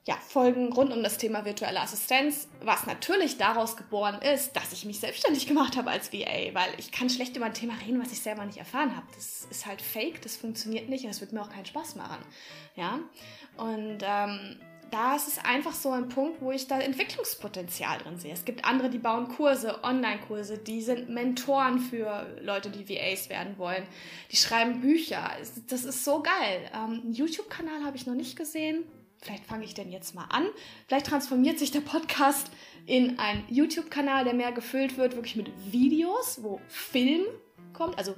ja, 0.08 0.16
Folgen 0.18 0.72
rund 0.72 0.94
um 0.94 1.02
das 1.02 1.18
Thema 1.18 1.46
virtuelle 1.46 1.82
Assistenz, 1.82 2.48
was 2.62 2.86
natürlich 2.86 3.38
daraus 3.38 3.76
geboren 3.76 4.22
ist, 4.22 4.56
dass 4.56 4.72
ich 4.72 4.86
mich 4.86 5.00
selbstständig 5.00 5.48
gemacht 5.48 5.78
habe 5.78 5.90
als 5.90 6.14
VA, 6.14 6.54
weil 6.54 6.70
ich 6.78 6.92
kann 6.92 7.10
schlecht 7.10 7.36
über 7.36 7.46
ein 7.46 7.56
Thema 7.56 7.74
reden, 7.86 8.00
was 8.00 8.12
ich 8.12 8.20
selber 8.20 8.46
nicht 8.46 8.60
erfahren 8.60 8.96
habe. 8.96 9.08
Das 9.16 9.48
ist 9.50 9.66
halt 9.66 9.82
fake, 9.82 10.22
das 10.22 10.38
funktioniert 10.38 10.90
nicht 10.90 11.04
und 11.06 11.10
das 11.10 11.22
wird 11.22 11.34
mir 11.34 11.42
auch 11.42 11.50
keinen 11.50 11.66
Spaß 11.66 11.96
machen. 11.96 12.24
Ja, 12.76 13.00
und 13.58 13.98
ähm, 14.04 14.60
da 14.92 15.16
ist 15.16 15.28
es 15.28 15.44
einfach 15.44 15.74
so 15.74 15.90
ein 15.90 16.08
Punkt, 16.08 16.40
wo 16.40 16.52
ich 16.52 16.68
da 16.68 16.80
Entwicklungspotenzial 16.80 17.98
drin 17.98 18.20
sehe. 18.20 18.32
Es 18.32 18.46
gibt 18.46 18.64
andere, 18.64 18.92
die 18.92 19.00
bauen 19.00 19.28
Kurse, 19.28 19.84
Online-Kurse, 19.84 20.60
die 20.60 20.84
sind 20.84 21.10
Mentoren 21.10 21.80
für 21.80 22.28
Leute, 22.42 22.70
die 22.70 22.88
VAs 22.88 23.30
werden 23.30 23.58
wollen. 23.58 23.88
Die 24.32 24.38
schreiben 24.38 24.82
Bücher. 24.82 25.32
Das 25.68 25.84
ist 25.84 26.06
so 26.06 26.22
geil. 26.22 26.70
Ähm, 26.76 27.02
einen 27.02 27.14
YouTube-Kanal 27.14 27.84
habe 27.84 27.98
ich 27.98 28.06
noch 28.06 28.14
nicht 28.14 28.36
gesehen 28.36 28.84
vielleicht 29.22 29.46
fange 29.46 29.66
ich 29.66 29.74
denn 29.74 29.92
jetzt 29.92 30.16
mal 30.16 30.26
an. 30.30 30.46
Vielleicht 30.88 31.08
transformiert 31.08 31.60
sich 31.60 31.72
der 31.72 31.82
Podcast 31.82 32.52
in 32.86 33.20
einen 33.20 33.44
YouTube-Kanal, 33.50 34.24
der 34.26 34.34
mehr 34.34 34.52
gefüllt 34.52 34.98
wird, 34.98 35.16
wirklich 35.16 35.36
mit 35.36 35.50
Videos, 35.72 36.44
wo 36.44 36.62
Film 36.68 37.24
kommt, 37.74 37.98
also 37.98 38.16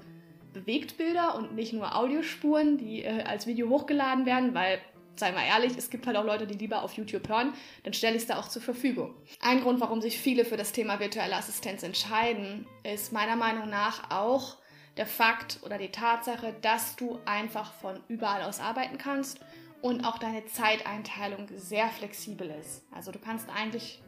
Bewegtbilder 0.54 1.36
und 1.36 1.56
nicht 1.56 1.74
nur 1.74 1.96
Audiospuren, 1.96 2.78
die 2.78 3.04
äh, 3.04 3.24
als 3.24 3.48
Video 3.48 3.70
hochgeladen 3.70 4.26
werden, 4.26 4.54
weil, 4.54 4.80
sei 5.16 5.32
mal 5.32 5.46
ehrlich, 5.46 5.78
es 5.78 5.90
gibt 5.90 6.08
halt 6.08 6.18
auch 6.18 6.26
Leute, 6.26 6.48
die 6.48 6.58
lieber 6.58 6.84
auf 6.84 6.94
YouTube 6.94 7.28
hören, 7.30 7.54
dann 7.84 7.94
stelle 7.94 8.16
ich 8.16 8.24
es 8.24 8.28
da 8.28 8.40
auch 8.40 8.48
zur 8.48 8.62
Verfügung. 8.62 9.14
Ein 9.40 9.62
Grund, 9.62 9.80
warum 9.80 10.02
sich 10.02 10.18
viele 10.18 10.46
für 10.46 10.58
das 10.58 10.72
Thema 10.72 11.00
virtuelle 11.00 11.36
Assistenz 11.36 11.84
entscheiden, 11.84 12.68
ist 12.84 13.14
meiner 13.14 13.36
Meinung 13.36 13.70
nach 13.70 14.10
auch 14.10 14.58
der 14.98 15.06
Fakt 15.06 15.60
oder 15.62 15.78
die 15.78 15.92
Tatsache, 15.92 16.56
dass 16.62 16.96
du 16.96 17.20
einfach 17.26 17.74
von 17.74 18.00
überall 18.08 18.42
aus 18.44 18.60
arbeiten 18.60 18.98
kannst 18.98 19.40
und 19.82 20.04
auch 20.06 20.18
deine 20.18 20.46
Zeiteinteilung 20.46 21.48
sehr 21.56 21.90
flexibel 21.90 22.50
ist. 22.60 22.84
Also 22.92 23.12
du 23.12 23.20
kannst 23.20 23.50
eigentlich 23.50 24.02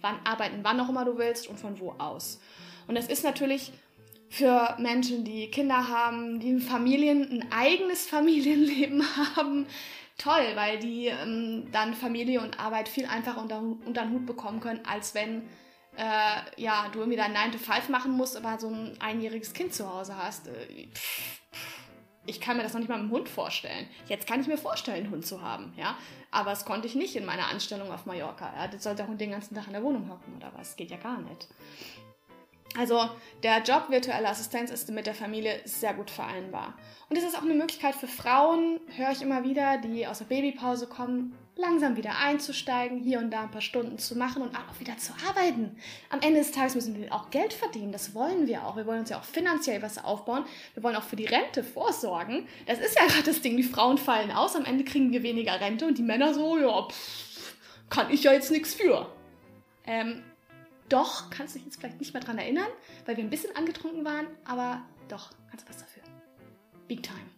wann 0.00 0.18
arbeiten, 0.24 0.60
wann 0.62 0.80
auch 0.80 0.88
immer 0.88 1.04
du 1.04 1.18
willst 1.18 1.48
und 1.48 1.58
von 1.58 1.78
wo 1.80 1.92
aus. 1.98 2.40
Und 2.86 2.96
das 2.96 3.06
ist 3.06 3.24
natürlich 3.24 3.72
für 4.28 4.76
Menschen, 4.78 5.24
die 5.24 5.50
Kinder 5.50 5.88
haben, 5.88 6.40
die 6.40 6.60
Familien, 6.60 7.28
ein 7.30 7.52
eigenes 7.52 8.06
Familienleben 8.08 9.04
haben, 9.36 9.66
toll, 10.18 10.52
weil 10.54 10.78
die 10.78 11.06
ähm, 11.06 11.68
dann 11.72 11.94
Familie 11.94 12.40
und 12.40 12.58
Arbeit 12.60 12.88
viel 12.88 13.06
einfacher 13.06 13.40
unter, 13.40 13.60
unter 13.60 14.02
den 14.02 14.12
Hut 14.12 14.26
bekommen 14.26 14.60
können, 14.60 14.80
als 14.84 15.14
wenn 15.14 15.42
äh, 15.96 16.62
ja, 16.62 16.88
du 16.92 17.00
irgendwie 17.00 17.16
dein 17.16 17.32
9 17.32 17.52
to 17.52 17.58
5 17.58 17.88
machen 17.88 18.12
musst, 18.12 18.36
aber 18.36 18.58
so 18.58 18.68
ein 18.68 18.96
einjähriges 19.00 19.52
Kind 19.52 19.74
zu 19.74 19.92
Hause 19.92 20.16
hast. 20.16 20.48
Äh, 20.48 20.88
pff, 20.94 21.40
ich 22.30 22.40
kann 22.40 22.56
mir 22.56 22.62
das 22.62 22.72
noch 22.72 22.80
nicht 22.80 22.88
mal 22.88 22.98
mit 22.98 23.10
dem 23.10 23.12
Hund 23.12 23.28
vorstellen. 23.28 23.88
Jetzt 24.06 24.26
kann 24.26 24.40
ich 24.40 24.46
mir 24.46 24.56
vorstellen, 24.56 25.04
einen 25.04 25.10
Hund 25.10 25.26
zu 25.26 25.42
haben, 25.42 25.72
ja. 25.76 25.96
Aber 26.30 26.50
das 26.50 26.64
konnte 26.64 26.86
ich 26.86 26.94
nicht 26.94 27.16
in 27.16 27.26
meiner 27.26 27.48
Anstellung 27.48 27.90
auf 27.90 28.06
Mallorca. 28.06 28.52
Ja? 28.56 28.68
Das 28.68 28.84
sollte 28.84 28.98
der 28.98 29.08
Hund 29.08 29.20
den 29.20 29.32
ganzen 29.32 29.56
Tag 29.56 29.66
in 29.66 29.72
der 29.72 29.82
Wohnung 29.82 30.08
hocken 30.08 30.36
oder 30.36 30.52
was? 30.56 30.76
Geht 30.76 30.92
ja 30.92 30.96
gar 30.96 31.18
nicht. 31.18 31.48
Also 32.76 33.10
der 33.42 33.62
Job 33.62 33.86
virtuelle 33.88 34.28
Assistenz 34.28 34.70
ist 34.70 34.90
mit 34.90 35.06
der 35.06 35.14
Familie 35.14 35.60
sehr 35.64 35.92
gut 35.94 36.10
vereinbar. 36.10 36.74
Und 37.08 37.16
es 37.16 37.24
ist 37.24 37.36
auch 37.36 37.42
eine 37.42 37.54
Möglichkeit 37.54 37.96
für 37.96 38.06
Frauen, 38.06 38.78
höre 38.96 39.10
ich 39.10 39.22
immer 39.22 39.42
wieder, 39.42 39.78
die 39.78 40.06
aus 40.06 40.18
der 40.18 40.26
Babypause 40.26 40.86
kommen, 40.86 41.36
langsam 41.56 41.96
wieder 41.96 42.16
einzusteigen, 42.18 43.00
hier 43.00 43.18
und 43.18 43.30
da 43.30 43.42
ein 43.42 43.50
paar 43.50 43.60
Stunden 43.60 43.98
zu 43.98 44.16
machen 44.16 44.42
und 44.42 44.54
auch 44.54 44.78
wieder 44.78 44.96
zu 44.96 45.12
arbeiten. 45.28 45.76
Am 46.08 46.20
Ende 46.20 46.38
des 46.38 46.52
Tages 46.52 46.76
müssen 46.76 46.96
wir 46.96 47.12
auch 47.12 47.30
Geld 47.30 47.52
verdienen, 47.52 47.90
das 47.90 48.14
wollen 48.14 48.46
wir 48.46 48.64
auch. 48.64 48.76
Wir 48.76 48.86
wollen 48.86 49.00
uns 49.00 49.10
ja 49.10 49.18
auch 49.18 49.24
finanziell 49.24 49.82
was 49.82 50.02
aufbauen. 50.02 50.44
Wir 50.74 50.82
wollen 50.84 50.96
auch 50.96 51.02
für 51.02 51.16
die 51.16 51.26
Rente 51.26 51.64
vorsorgen. 51.64 52.46
Das 52.66 52.78
ist 52.78 52.96
ja 52.98 53.06
gerade 53.06 53.24
das 53.24 53.42
Ding, 53.42 53.56
die 53.56 53.64
Frauen 53.64 53.98
fallen 53.98 54.30
aus, 54.30 54.54
am 54.54 54.64
Ende 54.64 54.84
kriegen 54.84 55.10
wir 55.12 55.24
weniger 55.24 55.60
Rente 55.60 55.86
und 55.86 55.98
die 55.98 56.02
Männer 56.02 56.32
so, 56.32 56.56
ja, 56.56 56.88
pff, 56.88 57.54
kann 57.90 58.10
ich 58.10 58.22
ja 58.22 58.32
jetzt 58.32 58.52
nichts 58.52 58.74
für. 58.74 59.12
Ähm, 59.84 60.22
doch, 60.90 61.30
kannst 61.30 61.54
du 61.54 61.58
dich 61.58 61.66
jetzt 61.66 61.80
vielleicht 61.80 61.98
nicht 61.98 62.12
mehr 62.12 62.22
dran 62.22 62.36
erinnern, 62.36 62.68
weil 63.06 63.16
wir 63.16 63.24
ein 63.24 63.30
bisschen 63.30 63.54
angetrunken 63.56 64.04
waren, 64.04 64.26
aber 64.44 64.82
doch, 65.08 65.30
kannst 65.48 65.66
du 65.66 65.70
was 65.70 65.78
dafür. 65.78 66.02
Big 66.88 67.02
time. 67.02 67.30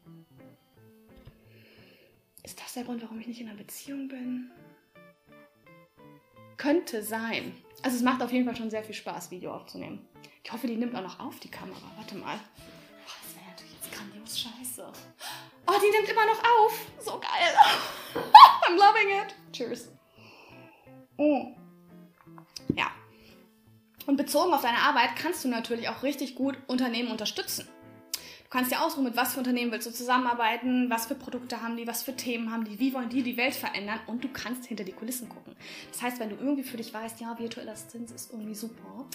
Ist 2.42 2.60
das 2.60 2.74
der 2.74 2.84
Grund, 2.84 3.02
warum 3.02 3.20
ich 3.20 3.26
nicht 3.26 3.40
in 3.40 3.48
einer 3.48 3.56
Beziehung 3.56 4.08
bin? 4.08 4.50
Könnte 6.56 7.02
sein. 7.02 7.54
Also 7.82 7.96
es 7.96 8.02
macht 8.02 8.22
auf 8.22 8.32
jeden 8.32 8.46
Fall 8.46 8.56
schon 8.56 8.70
sehr 8.70 8.82
viel 8.82 8.94
Spaß, 8.94 9.30
Video 9.30 9.54
aufzunehmen. 9.54 10.06
Ich 10.42 10.52
hoffe, 10.52 10.66
die 10.66 10.76
nimmt 10.76 10.94
auch 10.94 11.02
noch 11.02 11.20
auf, 11.20 11.38
die 11.40 11.50
Kamera. 11.50 11.80
Warte 11.96 12.16
mal. 12.16 12.36
Boah, 12.36 13.14
das 13.22 13.36
wäre 13.36 13.46
natürlich 13.50 13.74
jetzt 13.74 13.92
grandios 13.92 14.40
scheiße. 14.40 14.92
Oh, 15.66 15.74
die 15.80 15.90
nimmt 15.90 16.08
immer 16.08 16.26
noch 16.26 16.38
auf. 16.38 16.86
So 17.00 17.20
geil. 17.20 17.54
I'm 18.66 18.76
loving 18.76 19.08
it. 19.22 19.34
Cheers. 19.52 19.88
Oh. 21.16 21.54
Ja. 22.74 22.90
Und 24.06 24.16
bezogen 24.16 24.52
auf 24.52 24.62
deine 24.62 24.78
Arbeit 24.78 25.16
kannst 25.16 25.44
du 25.44 25.48
natürlich 25.48 25.88
auch 25.88 26.02
richtig 26.02 26.34
gut 26.34 26.56
Unternehmen 26.66 27.10
unterstützen 27.10 27.68
kannst 28.52 28.70
dir 28.70 28.82
ausruhen, 28.82 29.04
mit 29.04 29.16
was 29.16 29.32
für 29.32 29.38
Unternehmen 29.38 29.72
willst 29.72 29.86
du 29.86 29.92
zusammenarbeiten, 29.92 30.90
was 30.90 31.06
für 31.06 31.14
Produkte 31.14 31.62
haben 31.62 31.76
die, 31.76 31.86
was 31.86 32.02
für 32.02 32.14
Themen 32.14 32.52
haben 32.52 32.64
die, 32.64 32.78
wie 32.78 32.92
wollen 32.92 33.08
die 33.08 33.22
die 33.22 33.38
Welt 33.38 33.54
verändern 33.54 33.98
und 34.06 34.22
du 34.22 34.28
kannst 34.28 34.66
hinter 34.66 34.84
die 34.84 34.92
Kulissen 34.92 35.30
gucken. 35.30 35.56
Das 35.90 36.02
heißt, 36.02 36.20
wenn 36.20 36.28
du 36.28 36.36
irgendwie 36.36 36.62
für 36.62 36.76
dich 36.76 36.92
weißt, 36.92 37.18
ja, 37.20 37.38
virtuelle 37.38 37.72
Assistenz 37.72 38.12
ist 38.12 38.30
irgendwie 38.30 38.54
super, 38.54 39.06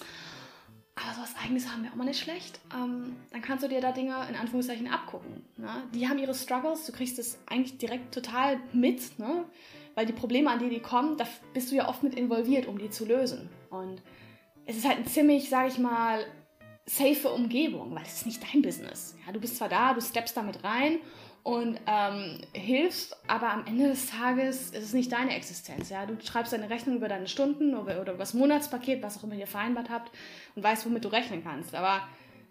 aber 0.96 1.14
so 1.14 1.22
was 1.22 1.36
Eigenes 1.44 1.72
haben 1.72 1.84
wir 1.84 1.92
auch 1.92 1.96
mal 1.96 2.06
nicht 2.06 2.20
schlecht, 2.20 2.60
ähm, 2.74 3.16
dann 3.32 3.44
kannst 3.44 3.64
du 3.64 3.70
dir 3.70 3.80
da 3.80 3.92
Dinge 3.92 4.16
in 4.28 4.36
Anführungszeichen 4.36 4.88
abgucken. 4.88 5.46
Ne? 5.56 5.84
Die 5.94 6.10
haben 6.10 6.18
ihre 6.18 6.34
Struggles, 6.34 6.88
du 6.88 6.92
kriegst 6.92 7.20
es 7.20 7.38
eigentlich 7.46 7.78
direkt 7.78 8.16
total 8.16 8.60
mit, 8.74 9.20
ne? 9.20 9.46
weil 9.94 10.08
die 10.08 10.14
Probleme, 10.14 10.50
an 10.50 10.58
die 10.58 10.70
die 10.70 10.80
kommen, 10.80 11.16
da 11.16 11.28
bist 11.54 11.72
du 11.72 11.76
ja 11.76 11.88
oft 11.88 12.02
mit 12.02 12.16
involviert, 12.16 12.66
um 12.66 12.80
die 12.80 12.90
zu 12.90 13.06
lösen. 13.06 13.50
Und 13.70 14.02
es 14.68 14.78
ist 14.78 14.88
halt 14.88 14.98
ein 14.98 15.08
ziemlich, 15.08 15.50
sag 15.50 15.70
ich 15.70 15.80
mal, 15.80 16.26
safe 16.86 17.30
Umgebung, 17.30 17.96
weil 17.96 18.04
es 18.04 18.18
ist 18.18 18.26
nicht 18.26 18.44
dein 18.44 18.62
Business. 18.62 19.16
Ja, 19.26 19.32
du 19.32 19.40
bist 19.40 19.58
zwar 19.58 19.70
da, 19.70 19.94
du 19.94 20.02
steppst 20.02 20.36
damit 20.38 20.64
rein 20.64 21.00
und 21.44 21.80
ähm, 21.88 22.42
hilfst, 22.54 23.16
aber 23.28 23.52
am 23.52 23.66
Ende 23.66 23.88
des 23.88 24.10
Tages 24.10 24.72
ist 24.72 24.84
es 24.84 24.94
nicht 24.94 25.12
deine 25.12 25.36
Existenz. 25.36 25.90
Ja? 25.90 26.06
Du 26.06 26.18
schreibst 26.22 26.52
deine 26.52 26.70
Rechnung 26.70 26.98
über 26.98 27.08
deine 27.08 27.28
Stunden 27.28 27.76
oder, 27.76 28.02
oder 28.02 28.12
über 28.12 28.20
das 28.20 28.34
Monatspaket, 28.34 29.02
was 29.02 29.18
auch 29.18 29.24
immer 29.24 29.36
ihr 29.36 29.48
vereinbart 29.48 29.90
habt 29.90 30.12
und 30.56 30.64
weißt, 30.64 30.86
womit 30.86 31.06
du 31.06 31.10
rechnen 31.10 31.44
kannst. 31.44 31.74
Aber 31.74 32.02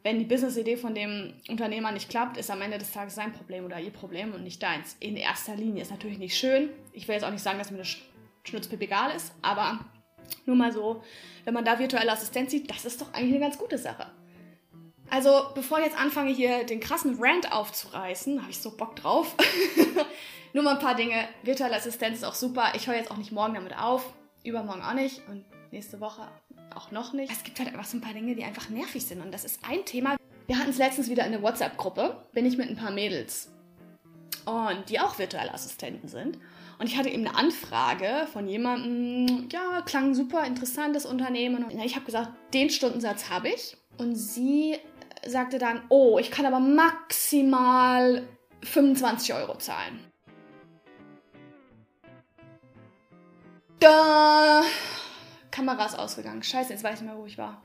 wenn 0.03 0.19
die 0.19 0.25
Business-Idee 0.25 0.77
von 0.77 0.95
dem 0.95 1.35
Unternehmer 1.49 1.93
nicht 1.93 2.09
klappt, 2.09 2.39
ist 2.39 2.51
am 2.51 2.63
Ende 2.63 2.79
des 2.79 2.93
Tages 2.93 3.15
sein 3.15 3.33
Problem 3.33 3.67
oder 3.67 3.79
ihr 3.81 3.91
Problem 3.91 4.33
und 4.33 4.45
nicht 4.45 4.63
deins. 4.63 4.97
In 5.01 5.17
erster 5.17 5.57
Linie 5.57 5.83
ist 5.83 5.91
natürlich 5.91 6.19
nicht 6.19 6.37
schön. 6.37 6.71
Ich 6.93 7.09
will 7.09 7.15
jetzt 7.15 7.25
auch 7.25 7.31
nicht 7.31 7.43
sagen, 7.43 7.59
dass 7.59 7.71
mir 7.71 7.79
das 7.79 7.97
Schnutzpip 8.45 8.81
egal 8.81 9.15
ist, 9.15 9.35
aber 9.43 9.81
nur 10.45 10.57
mal 10.57 10.73
so, 10.73 11.03
wenn 11.45 11.55
man 11.55 11.65
da 11.65 11.79
virtuelle 11.79 12.13
Assistenz 12.13 12.51
sieht, 12.51 12.71
das 12.71 12.85
ist 12.85 13.01
doch 13.01 13.13
eigentlich 13.13 13.35
eine 13.35 13.41
ganz 13.41 13.59
gute 13.59 13.79
Sache. 13.79 14.07
Also, 15.09 15.31
bevor 15.55 15.79
ich 15.79 15.85
jetzt 15.85 15.99
anfange, 15.99 16.33
hier 16.33 16.65
den 16.65 16.81
krassen 16.81 17.17
Rant 17.21 17.53
aufzureißen, 17.53 18.41
habe 18.41 18.51
ich 18.51 18.61
so 18.61 18.77
Bock 18.77 18.97
drauf. 18.97 19.37
Nur 20.53 20.65
mal 20.65 20.75
ein 20.75 20.81
paar 20.81 20.97
Dinge. 20.97 21.29
Virtuelle 21.43 21.77
Assistenz 21.77 22.19
ist 22.19 22.25
auch 22.25 22.35
super. 22.35 22.73
Ich 22.75 22.87
höre 22.87 22.97
jetzt 22.97 23.11
auch 23.11 23.17
nicht 23.17 23.31
morgen 23.31 23.55
damit 23.55 23.79
auf, 23.79 24.13
übermorgen 24.43 24.83
auch 24.83 24.95
nicht 24.95 25.23
und 25.29 25.45
nächste 25.71 26.01
Woche 26.01 26.27
auch 26.75 26.91
noch 26.91 27.13
nicht. 27.13 27.33
Es 27.33 27.45
gibt 27.45 27.59
halt 27.59 27.69
einfach 27.69 27.85
so 27.85 27.97
ein 27.97 28.01
paar 28.01 28.15
Dinge, 28.15 28.35
die 28.35 28.45
einfach 28.45 28.69
nervig 28.69 29.07
sind. 29.07 29.21
Und 29.21 29.33
das 29.33 29.45
ist 29.45 29.61
ein 29.69 29.85
Thema. 29.85 30.17
Wir 30.47 30.59
hatten 30.59 30.71
es 30.71 30.79
letztens 30.79 31.09
wieder 31.09 31.25
in 31.25 31.33
der 31.33 31.43
WhatsApp-Gruppe. 31.43 32.17
Bin 32.33 32.47
ich 32.47 32.57
mit 32.57 32.69
ein 32.69 32.77
paar 32.77 32.91
Mädels. 32.91 33.51
Und 34.45 34.89
die 34.89 35.01
auch 35.01 35.19
virtuelle 35.19 35.53
Assistenten 35.53 36.09
sind. 36.09 36.39
Und 36.79 36.87
ich 36.87 36.97
hatte 36.97 37.09
eben 37.09 37.27
eine 37.27 37.37
Anfrage 37.37 38.27
von 38.33 38.47
jemandem, 38.47 39.49
ja, 39.51 39.83
klang 39.83 40.15
super 40.15 40.45
interessantes 40.45 41.07
Unternehmen. 41.07 41.65
Und 41.65 41.79
ich 41.79 41.95
habe 41.95 42.05
gesagt, 42.05 42.31
den 42.53 42.71
Stundensatz 42.71 43.31
habe 43.31 43.49
ich. 43.49 43.77
Und 43.97 44.15
sie 44.15 44.77
sagte 45.27 45.59
dann, 45.59 45.83
oh, 45.89 46.19
ich 46.19 46.31
kann 46.31 46.45
aber 46.45 46.61
maximal 46.61 48.29
25 48.63 49.35
Euro 49.35 49.57
zahlen. 49.57 50.01
Da 53.81 54.63
Kamera 55.51 55.87
ist 55.87 55.99
ausgegangen. 55.99 56.43
Scheiße, 56.43 56.73
jetzt 56.73 56.85
weiß 56.85 56.97
ich 56.97 57.01
nicht 57.03 57.11
mehr, 57.11 57.21
wo 57.21 57.27
ich 57.27 57.39
war. 57.39 57.63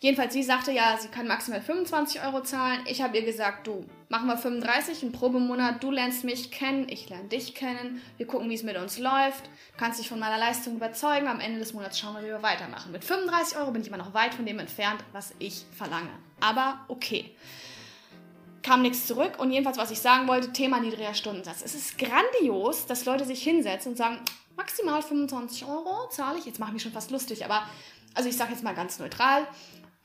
Jedenfalls, 0.00 0.32
sie 0.32 0.44
sagte 0.44 0.70
ja, 0.70 0.96
sie 0.96 1.08
kann 1.08 1.26
maximal 1.26 1.60
25 1.60 2.22
Euro 2.22 2.42
zahlen. 2.42 2.80
Ich 2.86 3.02
habe 3.02 3.16
ihr 3.16 3.24
gesagt, 3.24 3.66
du, 3.66 3.84
machen 4.08 4.26
wir 4.26 4.38
35, 4.38 5.02
einen 5.02 5.12
Probemonat, 5.12 5.82
du 5.82 5.90
lernst 5.90 6.24
mich 6.24 6.50
kennen, 6.50 6.88
ich 6.88 7.08
lerne 7.08 7.28
dich 7.28 7.54
kennen, 7.54 8.00
wir 8.16 8.26
gucken, 8.26 8.48
wie 8.48 8.54
es 8.54 8.62
mit 8.62 8.76
uns 8.76 8.98
läuft, 8.98 9.46
du 9.46 9.78
kannst 9.78 10.00
dich 10.00 10.08
von 10.08 10.18
meiner 10.18 10.38
Leistung 10.38 10.76
überzeugen, 10.76 11.28
am 11.28 11.40
Ende 11.40 11.58
des 11.58 11.74
Monats 11.74 11.98
schauen 11.98 12.14
wir, 12.14 12.22
wie 12.22 12.28
wir 12.28 12.42
weitermachen. 12.42 12.92
Mit 12.92 13.04
35 13.04 13.58
Euro 13.58 13.70
bin 13.70 13.82
ich 13.82 13.88
immer 13.88 13.98
noch 13.98 14.14
weit 14.14 14.34
von 14.34 14.46
dem 14.46 14.58
entfernt, 14.58 15.04
was 15.12 15.34
ich 15.38 15.64
verlange. 15.76 16.10
Aber 16.40 16.80
okay. 16.88 17.34
Kam 18.62 18.82
nichts 18.82 19.06
zurück 19.06 19.38
und 19.38 19.50
jedenfalls, 19.50 19.78
was 19.78 19.90
ich 19.90 20.00
sagen 20.00 20.26
wollte, 20.26 20.52
Thema 20.52 20.80
niedriger 20.80 21.14
Stundensatz. 21.14 21.62
Es 21.64 21.74
ist 21.74 21.96
grandios, 21.96 22.86
dass 22.86 23.04
Leute 23.04 23.24
sich 23.24 23.42
hinsetzen 23.42 23.92
und 23.92 23.96
sagen, 23.96 24.18
maximal 24.56 25.00
25 25.00 25.64
Euro 25.64 26.08
zahle 26.10 26.38
ich. 26.38 26.44
Jetzt 26.44 26.58
mache 26.58 26.70
ich 26.70 26.74
mich 26.74 26.82
schon 26.82 26.92
fast 26.92 27.10
lustig, 27.10 27.44
aber 27.44 27.62
also 28.14 28.28
ich 28.28 28.36
sage 28.36 28.52
jetzt 28.52 28.64
mal 28.64 28.74
ganz 28.74 28.98
neutral 28.98 29.46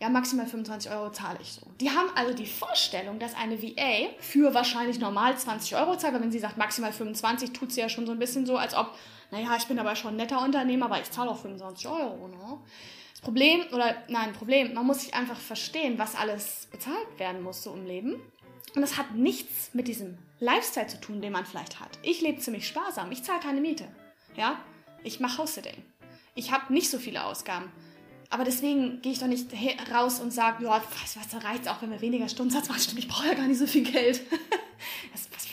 ja, 0.04 0.10
maximal 0.10 0.46
25 0.46 0.92
Euro 0.92 1.12
zahle 1.12 1.40
ich 1.42 1.54
so. 1.54 1.62
Die 1.80 1.90
haben 1.90 2.10
also 2.14 2.34
die 2.34 2.46
Vorstellung, 2.46 3.20
dass 3.20 3.36
eine 3.36 3.62
VA 3.64 4.10
für 4.20 4.54
wahrscheinlich 4.54 5.00
normal 5.00 5.38
20 5.38 5.78
Euro 5.78 5.96
zahlt, 5.96 6.14
weil 6.14 6.22
wenn 6.22 6.32
sie 6.32 6.40
sagt 6.40 6.58
maximal 6.58 6.92
25, 6.92 7.54
tut 7.54 7.72
sie 7.72 7.80
ja 7.80 7.88
schon 7.88 8.06
so 8.06 8.12
ein 8.12 8.20
bisschen 8.20 8.46
so, 8.46 8.58
als 8.58 8.76
ob, 8.76 8.94
naja, 9.32 9.56
ich 9.58 9.66
bin 9.66 9.80
aber 9.80 9.96
schon 9.96 10.16
ein 10.16 10.18
netter 10.18 10.44
Unternehmer, 10.44 10.88
aber 10.88 11.00
ich 11.00 11.10
zahle 11.10 11.32
auch 11.32 11.38
25 11.38 11.88
Euro. 11.88 12.28
Ne? 12.28 12.60
Das 13.14 13.22
Problem, 13.22 13.62
oder 13.72 13.96
nein, 14.10 14.34
Problem, 14.34 14.74
man 14.74 14.86
muss 14.86 15.04
sich 15.04 15.14
einfach 15.14 15.40
verstehen, 15.40 15.98
was 15.98 16.16
alles 16.16 16.68
bezahlt 16.70 17.18
werden 17.18 17.42
muss 17.42 17.64
so 17.64 17.74
im 17.74 17.86
Leben. 17.86 18.16
Und 18.76 18.82
das 18.82 18.98
hat 18.98 19.16
nichts 19.16 19.74
mit 19.74 19.88
diesem 19.88 20.18
Lifestyle 20.42 20.88
zu 20.88 21.00
tun, 21.00 21.22
den 21.22 21.32
man 21.32 21.46
vielleicht 21.46 21.80
hat. 21.80 21.98
Ich 22.02 22.20
lebe 22.20 22.40
ziemlich 22.40 22.68
sparsam, 22.68 23.10
ich 23.14 23.24
zahle 23.24 23.40
keine 23.40 23.62
Miete. 23.62 23.88
Ja, 24.36 24.60
ich 25.02 25.22
mache 25.22 25.38
House-Sitting. 25.38 25.82
Ich 26.36 26.52
habe 26.52 26.74
nicht 26.74 26.90
so 26.90 26.98
viele 27.00 27.24
Ausgaben. 27.24 27.72
Aber 28.34 28.46
deswegen 28.46 29.00
gehe 29.04 29.12
ich 29.12 29.20
doch 29.20 29.28
nicht 29.28 29.52
raus 29.94 30.20
und 30.20 30.34
sage, 30.34 30.64
ja, 30.64 30.82
was, 31.04 31.16
was 31.18 31.28
da 31.30 31.38
reicht 31.48 31.70
auch, 31.70 31.84
wenn 31.84 31.92
wir 31.92 32.02
weniger 32.02 32.28
Stundensatz 32.28 32.68
machen. 32.68 32.82
Stimmt, 32.82 32.98
ich 32.98 33.08
brauche 33.08 33.28
ja 33.28 33.36
gar 33.36 33.46
nicht 33.46 33.60
so 33.60 33.68
viel 33.68 33.84
Geld. 33.84 34.22
das, 35.12 35.30
was, 35.32 35.46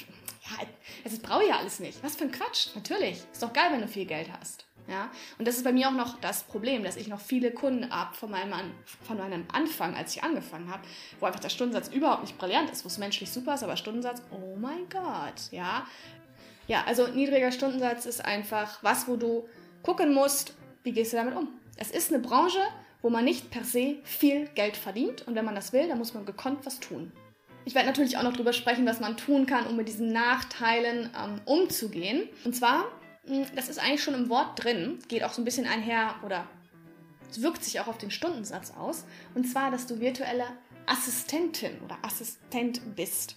ja, 0.48 0.66
das 1.04 1.18
brauche 1.18 1.42
ich 1.42 1.50
ja 1.50 1.58
alles 1.58 1.78
nicht. 1.78 2.02
Was 2.02 2.16
für 2.16 2.24
ein 2.24 2.32
Quatsch. 2.32 2.68
Natürlich. 2.74 3.18
Ist 3.30 3.42
doch 3.42 3.52
geil, 3.52 3.66
wenn 3.70 3.82
du 3.82 3.86
viel 3.86 4.06
Geld 4.06 4.30
hast. 4.40 4.64
Ja? 4.88 5.10
Und 5.38 5.46
das 5.46 5.58
ist 5.58 5.64
bei 5.64 5.72
mir 5.72 5.88
auch 5.88 5.92
noch 5.92 6.18
das 6.22 6.44
Problem, 6.44 6.82
dass 6.82 6.96
ich 6.96 7.06
noch 7.06 7.20
viele 7.20 7.50
Kunden 7.50 7.90
habe 7.90 8.16
von 8.16 8.30
meinem, 8.30 8.54
An 8.54 8.72
von 9.06 9.18
meinem 9.18 9.44
Anfang, 9.52 9.94
als 9.94 10.16
ich 10.16 10.24
angefangen 10.24 10.70
habe, 10.70 10.82
wo 11.20 11.26
einfach 11.26 11.40
der 11.40 11.50
Stundensatz 11.50 11.88
überhaupt 11.94 12.22
nicht 12.22 12.38
brillant 12.38 12.70
ist, 12.70 12.84
wo 12.84 12.88
es 12.88 12.96
menschlich 12.96 13.30
super 13.30 13.56
ist, 13.56 13.62
aber 13.62 13.76
Stundensatz, 13.76 14.22
oh 14.30 14.56
mein 14.56 14.88
Gott, 14.88 15.50
ja. 15.50 15.86
Ja, 16.66 16.84
also 16.86 17.08
niedriger 17.08 17.52
Stundensatz 17.52 18.06
ist 18.06 18.24
einfach 18.24 18.82
was, 18.82 19.06
wo 19.06 19.16
du 19.16 19.46
gucken 19.82 20.14
musst, 20.14 20.54
wie 20.82 20.92
gehst 20.92 21.12
du 21.12 21.18
damit 21.18 21.36
um. 21.36 21.59
Es 21.76 21.90
ist 21.90 22.12
eine 22.12 22.22
Branche, 22.22 22.60
wo 23.02 23.10
man 23.10 23.24
nicht 23.24 23.50
per 23.50 23.64
se 23.64 23.96
viel 24.04 24.48
Geld 24.54 24.76
verdient 24.76 25.26
und 25.26 25.34
wenn 25.34 25.44
man 25.44 25.54
das 25.54 25.72
will, 25.72 25.88
dann 25.88 25.98
muss 25.98 26.14
man 26.14 26.26
gekonnt 26.26 26.66
was 26.66 26.80
tun. 26.80 27.12
Ich 27.64 27.74
werde 27.74 27.88
natürlich 27.88 28.16
auch 28.16 28.22
noch 28.22 28.32
darüber 28.32 28.52
sprechen, 28.52 28.86
was 28.86 29.00
man 29.00 29.16
tun 29.16 29.46
kann, 29.46 29.66
um 29.66 29.76
mit 29.76 29.88
diesen 29.88 30.12
Nachteilen 30.12 31.10
ähm, 31.16 31.40
umzugehen. 31.44 32.28
Und 32.44 32.56
zwar, 32.56 32.84
hm, 33.26 33.46
das 33.54 33.68
ist 33.68 33.78
eigentlich 33.78 34.02
schon 34.02 34.14
im 34.14 34.28
Wort 34.28 34.62
drin, 34.62 34.98
geht 35.08 35.24
auch 35.24 35.32
so 35.32 35.42
ein 35.42 35.44
bisschen 35.44 35.66
einher 35.66 36.14
oder 36.24 36.46
wirkt 37.36 37.62
sich 37.62 37.78
auch 37.80 37.86
auf 37.86 37.98
den 37.98 38.10
Stundensatz 38.10 38.72
aus. 38.72 39.04
Und 39.34 39.44
zwar, 39.46 39.70
dass 39.70 39.86
du 39.86 40.00
virtuelle 40.00 40.46
Assistentin 40.86 41.80
oder 41.84 41.98
Assistent 42.02 42.96
bist. 42.96 43.36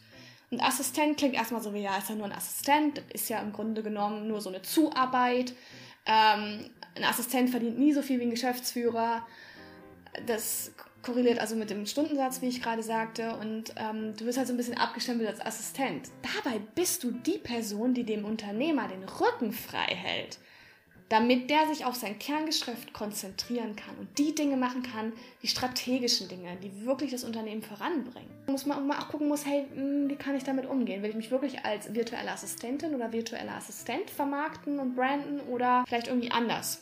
Und 0.49 0.61
Assistent 0.61 1.17
klingt 1.17 1.35
erstmal 1.35 1.61
so 1.61 1.73
wie, 1.73 1.81
ja, 1.81 1.97
ist 1.97 2.09
ja 2.09 2.15
nur 2.15 2.25
ein 2.25 2.31
Assistent, 2.31 3.03
ist 3.11 3.29
ja 3.29 3.39
im 3.39 3.53
Grunde 3.53 3.83
genommen 3.83 4.27
nur 4.27 4.41
so 4.41 4.49
eine 4.49 4.61
Zuarbeit. 4.61 5.53
Ähm, 6.05 6.69
ein 6.95 7.03
Assistent 7.03 7.50
verdient 7.50 7.79
nie 7.79 7.93
so 7.93 8.01
viel 8.01 8.19
wie 8.19 8.24
ein 8.24 8.29
Geschäftsführer. 8.29 9.25
Das 10.27 10.72
korreliert 11.01 11.39
also 11.39 11.55
mit 11.55 11.69
dem 11.69 11.86
Stundensatz, 11.86 12.41
wie 12.41 12.48
ich 12.48 12.62
gerade 12.62 12.83
sagte. 12.83 13.36
Und 13.36 13.74
ähm, 13.75 14.15
du 14.15 14.25
wirst 14.25 14.38
halt 14.38 14.48
so 14.48 14.53
ein 14.53 14.57
bisschen 14.57 14.77
abgestempelt 14.77 15.29
als 15.29 15.41
Assistent. 15.41 16.10
Dabei 16.43 16.60
bist 16.75 17.03
du 17.03 17.12
die 17.12 17.38
Person, 17.38 17.93
die 17.93 18.03
dem 18.03 18.25
Unternehmer 18.25 18.88
den 18.88 19.03
Rücken 19.03 19.51
frei 19.51 19.95
hält. 19.95 20.39
Damit 21.13 21.51
der 21.51 21.67
sich 21.67 21.86
auf 21.86 21.93
sein 21.93 22.17
Kerngeschäft 22.17 22.91
konzentrieren 22.91 23.75
kann 23.75 23.96
und 24.00 24.17
die 24.17 24.34
Dinge 24.34 24.58
machen 24.58 24.82
kann, 24.82 25.13
die 25.43 25.48
strategischen 25.48 26.27
Dinge, 26.27 26.58
die 26.63 26.88
wirklich 26.88 27.12
das 27.12 27.24
Unternehmen 27.24 27.62
voranbringen. 27.62 28.32
Muss 28.48 28.65
man 28.65 28.91
auch 28.91 29.10
gucken 29.10 29.27
muss, 29.27 29.46
hey, 29.46 29.67
hm, 29.75 30.10
wie 30.10 30.15
kann 30.15 30.36
ich 30.36 30.43
damit 30.43 30.65
umgehen? 30.65 31.03
Will 31.03 31.12
ich 31.12 31.15
mich 31.15 31.29
wirklich 31.29 31.63
als 31.63 31.93
virtuelle 31.93 32.32
Assistentin 32.32 32.96
oder 32.96 33.13
virtueller 33.13 33.53
Assistent 33.53 34.10
vermarkten 34.10 34.79
und 34.79 34.96
branden 34.96 35.39
oder 35.41 35.84
vielleicht 35.88 36.08
irgendwie 36.08 36.32
anders? 36.32 36.82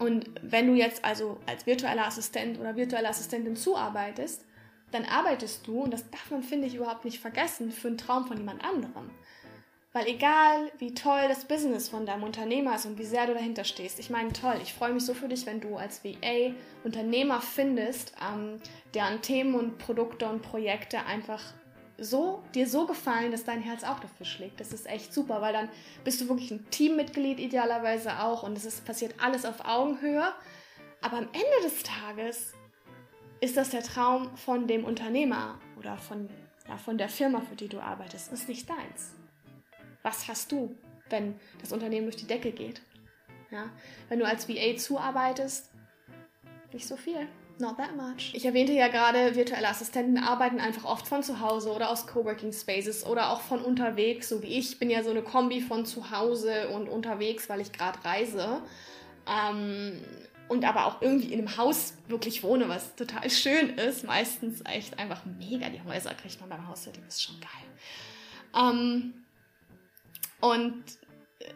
Und 0.00 0.28
wenn 0.42 0.66
du 0.66 0.74
jetzt 0.74 1.04
also 1.04 1.38
als 1.46 1.64
virtueller 1.64 2.08
Assistent 2.08 2.58
oder 2.58 2.74
virtuelle 2.74 3.08
Assistentin 3.08 3.54
zuarbeitest, 3.54 4.44
dann 4.90 5.04
arbeitest 5.04 5.64
du, 5.68 5.82
und 5.82 5.92
das 5.92 6.10
darf 6.10 6.28
man, 6.32 6.42
finde 6.42 6.66
ich, 6.66 6.74
überhaupt 6.74 7.04
nicht 7.04 7.20
vergessen, 7.20 7.70
für 7.70 7.86
einen 7.86 7.98
Traum 7.98 8.26
von 8.26 8.36
jemand 8.36 8.64
anderem. 8.64 9.12
Weil 9.94 10.08
egal, 10.08 10.72
wie 10.78 10.92
toll 10.92 11.28
das 11.28 11.44
Business 11.44 11.88
von 11.88 12.04
deinem 12.04 12.24
Unternehmer 12.24 12.74
ist 12.74 12.84
und 12.84 12.98
wie 12.98 13.04
sehr 13.04 13.28
du 13.28 13.32
dahinter 13.32 13.62
stehst, 13.62 14.00
ich 14.00 14.10
meine, 14.10 14.32
toll, 14.32 14.56
ich 14.60 14.74
freue 14.74 14.92
mich 14.92 15.06
so 15.06 15.14
für 15.14 15.28
dich, 15.28 15.46
wenn 15.46 15.60
du 15.60 15.76
als 15.76 16.02
VA 16.02 16.52
Unternehmer 16.82 17.40
findest, 17.40 18.12
ähm, 18.20 18.60
deren 18.92 19.22
Themen 19.22 19.54
und 19.54 19.78
Produkte 19.78 20.28
und 20.28 20.42
Projekte 20.42 21.06
einfach 21.06 21.40
so, 21.96 22.42
dir 22.56 22.66
so 22.66 22.86
gefallen, 22.86 23.30
dass 23.30 23.44
dein 23.44 23.62
Herz 23.62 23.84
auch 23.84 24.00
dafür 24.00 24.26
schlägt. 24.26 24.58
Das 24.58 24.72
ist 24.72 24.88
echt 24.88 25.14
super, 25.14 25.40
weil 25.40 25.52
dann 25.52 25.68
bist 26.02 26.20
du 26.20 26.28
wirklich 26.28 26.50
ein 26.50 26.68
Teammitglied 26.70 27.38
idealerweise 27.38 28.18
auch 28.18 28.42
und 28.42 28.58
es 28.58 28.64
ist, 28.64 28.84
passiert 28.84 29.14
alles 29.22 29.44
auf 29.44 29.64
Augenhöhe. 29.64 30.26
Aber 31.02 31.18
am 31.18 31.28
Ende 31.32 31.62
des 31.62 31.84
Tages 31.84 32.52
ist 33.40 33.56
das 33.56 33.70
der 33.70 33.84
Traum 33.84 34.36
von 34.36 34.66
dem 34.66 34.84
Unternehmer 34.84 35.60
oder 35.78 35.96
von, 35.98 36.28
ja, 36.66 36.78
von 36.78 36.98
der 36.98 37.08
Firma, 37.08 37.42
für 37.42 37.54
die 37.54 37.68
du 37.68 37.78
arbeitest. 37.78 38.32
Das 38.32 38.40
ist 38.40 38.48
nicht 38.48 38.68
deins. 38.68 39.14
Was 40.04 40.28
hast 40.28 40.52
du, 40.52 40.76
wenn 41.08 41.34
das 41.60 41.72
Unternehmen 41.72 42.06
durch 42.06 42.16
die 42.16 42.26
Decke 42.26 42.52
geht? 42.52 42.82
Ja? 43.50 43.70
Wenn 44.10 44.18
du 44.18 44.26
als 44.26 44.48
VA 44.48 44.76
zuarbeitest, 44.76 45.70
nicht 46.72 46.86
so 46.86 46.96
viel. 46.96 47.26
Not 47.58 47.78
that 47.78 47.96
much. 47.96 48.34
Ich 48.34 48.44
erwähnte 48.44 48.72
ja 48.72 48.88
gerade, 48.88 49.34
virtuelle 49.34 49.68
Assistenten 49.68 50.18
arbeiten 50.18 50.60
einfach 50.60 50.84
oft 50.84 51.06
von 51.06 51.22
zu 51.22 51.40
Hause 51.40 51.70
oder 51.70 51.88
aus 51.88 52.06
Coworking 52.06 52.52
Spaces 52.52 53.06
oder 53.06 53.30
auch 53.30 53.40
von 53.40 53.62
unterwegs, 53.62 54.28
so 54.28 54.42
wie 54.42 54.58
ich. 54.58 54.78
bin 54.78 54.90
ja 54.90 55.02
so 55.02 55.10
eine 55.10 55.22
Kombi 55.22 55.60
von 55.60 55.86
zu 55.86 56.10
Hause 56.10 56.68
und 56.70 56.88
unterwegs, 56.88 57.48
weil 57.48 57.60
ich 57.60 57.72
gerade 57.72 58.04
reise. 58.04 58.60
Ähm, 59.26 60.04
und 60.48 60.64
aber 60.64 60.86
auch 60.86 61.00
irgendwie 61.00 61.32
in 61.32 61.38
einem 61.38 61.56
Haus 61.56 61.94
wirklich 62.08 62.42
wohne, 62.42 62.68
was 62.68 62.94
total 62.96 63.30
schön 63.30 63.70
ist. 63.70 64.04
Meistens 64.04 64.60
echt 64.66 64.98
einfach 64.98 65.22
mega. 65.24 65.70
Die 65.70 65.82
Häuser 65.82 66.12
kriegt 66.12 66.40
man 66.40 66.50
beim 66.50 66.68
Hauswirting, 66.68 67.06
ist 67.06 67.22
schon 67.22 67.36
geil. 67.40 68.70
Ähm, 68.70 69.23
und 70.40 70.84
äh, 71.40 71.52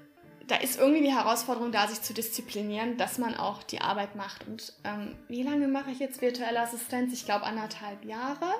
da 0.47 0.57
ist 0.57 0.79
irgendwie 0.79 1.03
die 1.03 1.15
Herausforderung 1.15 1.73
da, 1.73 1.87
sich 1.89 2.03
zu 2.03 2.15
disziplinieren, 2.15 2.97
dass 2.97 3.19
man 3.19 3.35
auch 3.35 3.63
die 3.63 3.81
Arbeit 3.81 4.17
macht. 4.17 4.47
Und 4.47 4.73
ähm, 4.85 5.17
wie 5.29 5.43
lange 5.43 5.69
mache 5.69 5.91
ich 5.91 5.99
jetzt 5.99 6.23
virtuelle 6.23 6.61
Assistenz? 6.61 7.13
Ich 7.13 7.25
glaube 7.25 7.45
anderthalb 7.45 8.05
Jahre, 8.05 8.55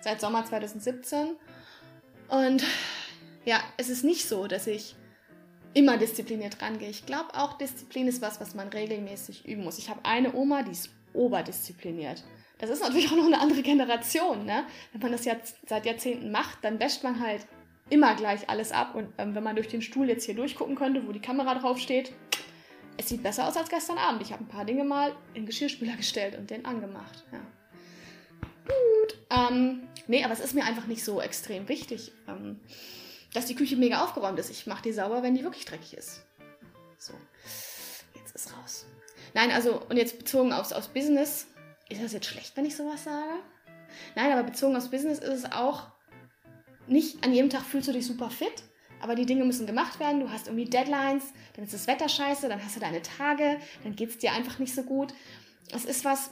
seit 0.00 0.20
Sommer 0.20 0.44
2017. 0.44 1.36
Und 2.28 2.64
ja, 3.44 3.60
es 3.76 3.88
ist 3.88 4.04
nicht 4.04 4.28
so, 4.28 4.46
dass 4.46 4.66
ich 4.66 4.94
immer 5.74 5.96
diszipliniert 5.96 6.60
rangehe. 6.60 6.90
Ich 6.90 7.06
glaube 7.06 7.34
auch, 7.34 7.54
Disziplin 7.58 8.08
ist 8.08 8.22
was, 8.22 8.40
was 8.40 8.54
man 8.54 8.68
regelmäßig 8.68 9.46
üben 9.46 9.64
muss. 9.64 9.78
Ich 9.78 9.88
habe 9.88 10.04
eine 10.04 10.34
Oma, 10.34 10.62
die 10.62 10.72
ist 10.72 10.90
oberdiszipliniert. 11.14 12.22
Das 12.58 12.70
ist 12.70 12.82
natürlich 12.82 13.10
auch 13.10 13.16
noch 13.16 13.26
eine 13.26 13.40
andere 13.40 13.62
Generation. 13.62 14.44
Ne? 14.44 14.64
Wenn 14.92 15.00
man 15.00 15.12
das 15.12 15.24
jetzt 15.24 15.56
seit 15.66 15.84
Jahrzehnten 15.84 16.30
macht, 16.30 16.58
dann 16.62 16.78
wäscht 16.78 17.02
man 17.02 17.20
halt 17.20 17.46
immer 17.92 18.14
gleich 18.14 18.48
alles 18.48 18.72
ab. 18.72 18.94
Und 18.94 19.08
ähm, 19.18 19.34
wenn 19.34 19.44
man 19.44 19.54
durch 19.54 19.68
den 19.68 19.82
Stuhl 19.82 20.08
jetzt 20.08 20.24
hier 20.24 20.34
durchgucken 20.34 20.74
könnte, 20.74 21.06
wo 21.06 21.12
die 21.12 21.20
Kamera 21.20 21.54
drauf 21.54 21.78
steht, 21.78 22.12
es 22.96 23.08
sieht 23.08 23.22
besser 23.22 23.46
aus 23.46 23.56
als 23.56 23.68
gestern 23.68 23.98
Abend. 23.98 24.22
Ich 24.22 24.32
habe 24.32 24.42
ein 24.42 24.48
paar 24.48 24.64
Dinge 24.64 24.84
mal 24.84 25.10
in 25.34 25.42
den 25.42 25.46
Geschirrspüler 25.46 25.96
gestellt 25.96 26.36
und 26.36 26.50
den 26.50 26.64
angemacht. 26.64 27.24
Ja. 27.30 27.40
Gut. 28.64 29.18
Ähm, 29.30 29.88
nee, 30.06 30.24
aber 30.24 30.32
es 30.32 30.40
ist 30.40 30.54
mir 30.54 30.64
einfach 30.64 30.86
nicht 30.86 31.04
so 31.04 31.20
extrem 31.20 31.68
wichtig, 31.68 32.12
ähm, 32.28 32.60
dass 33.34 33.46
die 33.46 33.54
Küche 33.54 33.76
mega 33.76 34.02
aufgeräumt 34.02 34.38
ist. 34.38 34.50
Ich 34.50 34.66
mache 34.66 34.82
die 34.82 34.92
sauber, 34.92 35.22
wenn 35.22 35.34
die 35.34 35.44
wirklich 35.44 35.64
dreckig 35.64 35.94
ist. 35.94 36.24
So. 36.98 37.12
Jetzt 38.14 38.34
ist 38.34 38.56
raus. 38.56 38.86
Nein, 39.34 39.50
also, 39.50 39.82
und 39.88 39.96
jetzt 39.96 40.18
bezogen 40.18 40.52
aufs, 40.52 40.72
aufs 40.72 40.88
Business. 40.88 41.46
Ist 41.88 42.02
das 42.02 42.12
jetzt 42.12 42.26
schlecht, 42.26 42.56
wenn 42.56 42.64
ich 42.64 42.76
sowas 42.76 43.04
sage? 43.04 43.40
Nein, 44.14 44.32
aber 44.32 44.44
bezogen 44.44 44.76
aufs 44.76 44.90
Business 44.90 45.18
ist 45.18 45.44
es 45.44 45.52
auch, 45.52 45.91
nicht 46.86 47.24
an 47.24 47.32
jedem 47.32 47.50
Tag 47.50 47.62
fühlst 47.62 47.88
du 47.88 47.92
dich 47.92 48.06
super 48.06 48.30
fit, 48.30 48.62
aber 49.00 49.14
die 49.14 49.26
Dinge 49.26 49.44
müssen 49.44 49.66
gemacht 49.66 50.00
werden. 50.00 50.20
Du 50.20 50.30
hast 50.30 50.46
irgendwie 50.46 50.64
Deadlines, 50.64 51.24
dann 51.54 51.64
ist 51.64 51.74
das 51.74 51.86
Wetter 51.86 52.08
scheiße, 52.08 52.48
dann 52.48 52.64
hast 52.64 52.76
du 52.76 52.80
deine 52.80 53.02
Tage, 53.02 53.58
dann 53.82 53.96
geht 53.96 54.10
es 54.10 54.18
dir 54.18 54.32
einfach 54.32 54.58
nicht 54.58 54.74
so 54.74 54.82
gut. 54.82 55.12
Es 55.74 55.84
ist 55.84 56.04
was, 56.04 56.30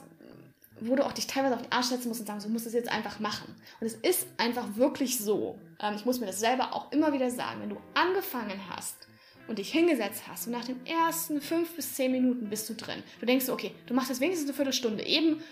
wo 0.81 0.97
du 0.97 1.05
auch 1.05 1.13
dich 1.13 1.27
teilweise 1.27 1.57
auf 1.57 1.63
den 1.63 1.73
Arsch 1.73 1.87
setzen 1.87 2.09
musst 2.09 2.21
und 2.21 2.27
sagen, 2.27 2.41
du 2.43 2.49
musst 2.49 2.67
es 2.67 2.73
jetzt 2.73 2.91
einfach 2.91 3.21
machen. 3.21 3.55
Und 3.81 3.87
es 3.87 3.95
ist 3.95 4.27
einfach 4.39 4.77
wirklich 4.77 5.19
so. 5.19 5.59
Ähm, 5.81 5.95
ich 5.97 6.05
muss 6.05 6.21
mir 6.21 6.27
das 6.27 6.41
selber 6.41 6.75
auch 6.75 6.91
immer 6.93 7.13
wieder 7.13 7.31
sagen, 7.31 7.61
wenn 7.61 7.71
du 7.71 7.77
angefangen 7.95 8.61
hast 8.71 9.09
und 9.47 9.59
dich 9.59 9.73
hingesetzt 9.73 10.23
hast 10.29 10.47
und 10.47 10.53
nach 10.53 10.65
den 10.65 10.85
ersten 10.87 11.41
fünf 11.41 11.75
bis 11.75 11.95
zehn 11.95 12.13
Minuten 12.13 12.49
bist 12.49 12.69
du 12.69 12.75
drin. 12.75 13.03
Du 13.19 13.27
denkst, 13.27 13.49
okay, 13.49 13.73
du 13.87 13.95
machst 13.95 14.11
das 14.11 14.21
wenigstens 14.21 14.49
eine 14.49 14.57
Viertelstunde. 14.57 15.05
Eben 15.05 15.43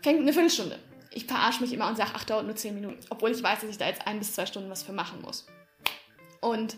fängt 0.00 0.20
eine 0.20 0.32
Viertelstunde 0.32 0.78
ich 1.14 1.26
verarsche 1.26 1.62
mich 1.62 1.72
immer 1.72 1.88
und 1.88 1.96
sage, 1.96 2.10
ach, 2.14 2.24
dauert 2.24 2.46
nur 2.46 2.56
10 2.56 2.74
Minuten. 2.74 2.98
Obwohl 3.10 3.30
ich 3.30 3.42
weiß, 3.42 3.60
dass 3.60 3.70
ich 3.70 3.78
da 3.78 3.86
jetzt 3.86 4.06
ein 4.06 4.18
bis 4.18 4.34
zwei 4.34 4.46
Stunden 4.46 4.70
was 4.70 4.82
für 4.82 4.92
machen 4.92 5.20
muss. 5.22 5.46
Und 6.40 6.76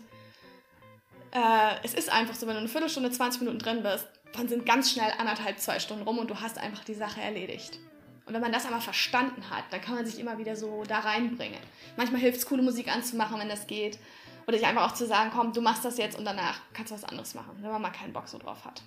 äh, 1.31 1.75
es 1.83 1.93
ist 1.93 2.11
einfach 2.11 2.35
so, 2.35 2.47
wenn 2.47 2.53
du 2.53 2.59
eine 2.59 2.69
Viertelstunde, 2.69 3.11
20 3.11 3.41
Minuten 3.41 3.59
drin 3.59 3.83
bist, 3.83 4.07
dann 4.33 4.47
sind 4.47 4.65
ganz 4.65 4.91
schnell 4.91 5.11
anderthalb, 5.17 5.59
zwei 5.59 5.79
Stunden 5.79 6.03
rum 6.03 6.17
und 6.17 6.29
du 6.29 6.39
hast 6.39 6.57
einfach 6.57 6.83
die 6.83 6.93
Sache 6.93 7.21
erledigt. 7.21 7.79
Und 8.25 8.33
wenn 8.33 8.41
man 8.41 8.51
das 8.51 8.65
aber 8.65 8.81
verstanden 8.81 9.49
hat, 9.49 9.65
dann 9.71 9.81
kann 9.81 9.95
man 9.95 10.05
sich 10.05 10.19
immer 10.19 10.37
wieder 10.37 10.55
so 10.55 10.83
da 10.87 10.99
reinbringen. 10.99 11.59
Manchmal 11.95 12.21
hilft 12.21 12.39
es, 12.39 12.45
coole 12.45 12.63
Musik 12.63 12.93
anzumachen, 12.93 13.39
wenn 13.39 13.49
das 13.49 13.67
geht. 13.67 13.99
Oder 14.47 14.57
sich 14.57 14.65
einfach 14.65 14.89
auch 14.89 14.93
zu 14.93 15.05
sagen, 15.05 15.31
komm, 15.33 15.53
du 15.53 15.61
machst 15.61 15.85
das 15.85 15.97
jetzt 15.97 16.17
und 16.17 16.25
danach 16.25 16.59
kannst 16.73 16.91
du 16.91 16.95
was 16.95 17.03
anderes 17.03 17.33
machen, 17.33 17.51
wenn 17.61 17.71
man 17.71 17.81
mal 17.81 17.91
keinen 17.91 18.13
Bock 18.13 18.27
so 18.27 18.37
drauf 18.37 18.63
hat. 18.65 18.81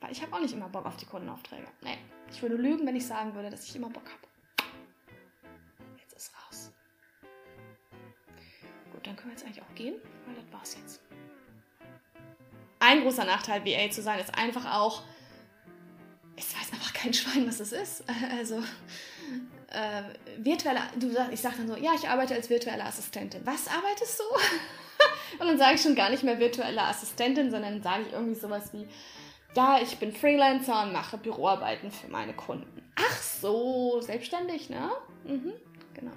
Weil 0.00 0.12
ich 0.12 0.22
habe 0.22 0.32
auch 0.34 0.40
nicht 0.40 0.54
immer 0.54 0.68
Bock 0.68 0.86
auf 0.86 0.96
die 0.96 1.06
Kundenaufträge. 1.06 1.66
Nee, 1.82 1.98
ich 2.30 2.42
würde 2.42 2.56
lügen, 2.56 2.86
wenn 2.86 2.96
ich 2.96 3.06
sagen 3.06 3.34
würde, 3.34 3.50
dass 3.50 3.64
ich 3.64 3.76
immer 3.76 3.90
Bock 3.90 4.04
habe. 4.04 4.33
Dann 9.04 9.16
können 9.16 9.30
wir 9.30 9.36
jetzt 9.36 9.44
eigentlich 9.44 9.62
auch 9.62 9.74
gehen, 9.74 9.94
weil 10.26 10.34
das 10.34 10.52
war's 10.52 10.76
jetzt. 10.80 11.00
Ein 12.80 13.02
großer 13.02 13.24
Nachteil, 13.24 13.64
VA 13.64 13.90
zu 13.90 14.02
sein, 14.02 14.18
ist 14.18 14.36
einfach 14.36 14.74
auch, 14.74 15.02
es 16.36 16.54
weiß 16.54 16.72
einfach 16.72 16.92
kein 16.92 17.14
Schwein, 17.14 17.46
was 17.46 17.60
es 17.60 17.72
ist. 17.72 18.04
Also, 18.38 18.62
äh, 19.68 20.02
virtuelle, 20.38 20.80
du 20.98 21.10
sagst, 21.10 21.32
ich 21.32 21.40
sage 21.40 21.56
dann 21.58 21.68
so, 21.68 21.76
ja, 21.76 21.92
ich 21.94 22.08
arbeite 22.08 22.34
als 22.34 22.50
virtuelle 22.50 22.84
Assistentin. 22.84 23.40
Was 23.44 23.68
arbeitest 23.68 24.20
du? 24.20 25.40
und 25.40 25.48
dann 25.48 25.58
sage 25.58 25.76
ich 25.76 25.82
schon 25.82 25.94
gar 25.94 26.10
nicht 26.10 26.22
mehr 26.22 26.38
virtuelle 26.38 26.82
Assistentin, 26.82 27.50
sondern 27.50 27.82
sage 27.82 28.04
ich 28.06 28.12
irgendwie 28.12 28.38
sowas 28.38 28.72
wie, 28.72 28.86
ja, 29.54 29.78
ich 29.80 29.98
bin 29.98 30.12
Freelancer 30.12 30.82
und 30.82 30.92
mache 30.92 31.16
Büroarbeiten 31.16 31.90
für 31.90 32.08
meine 32.08 32.34
Kunden. 32.34 32.82
Ach 32.96 33.22
so, 33.22 34.00
selbstständig, 34.00 34.68
ne? 34.68 34.90
Mhm, 35.24 35.52
genau. 35.94 36.12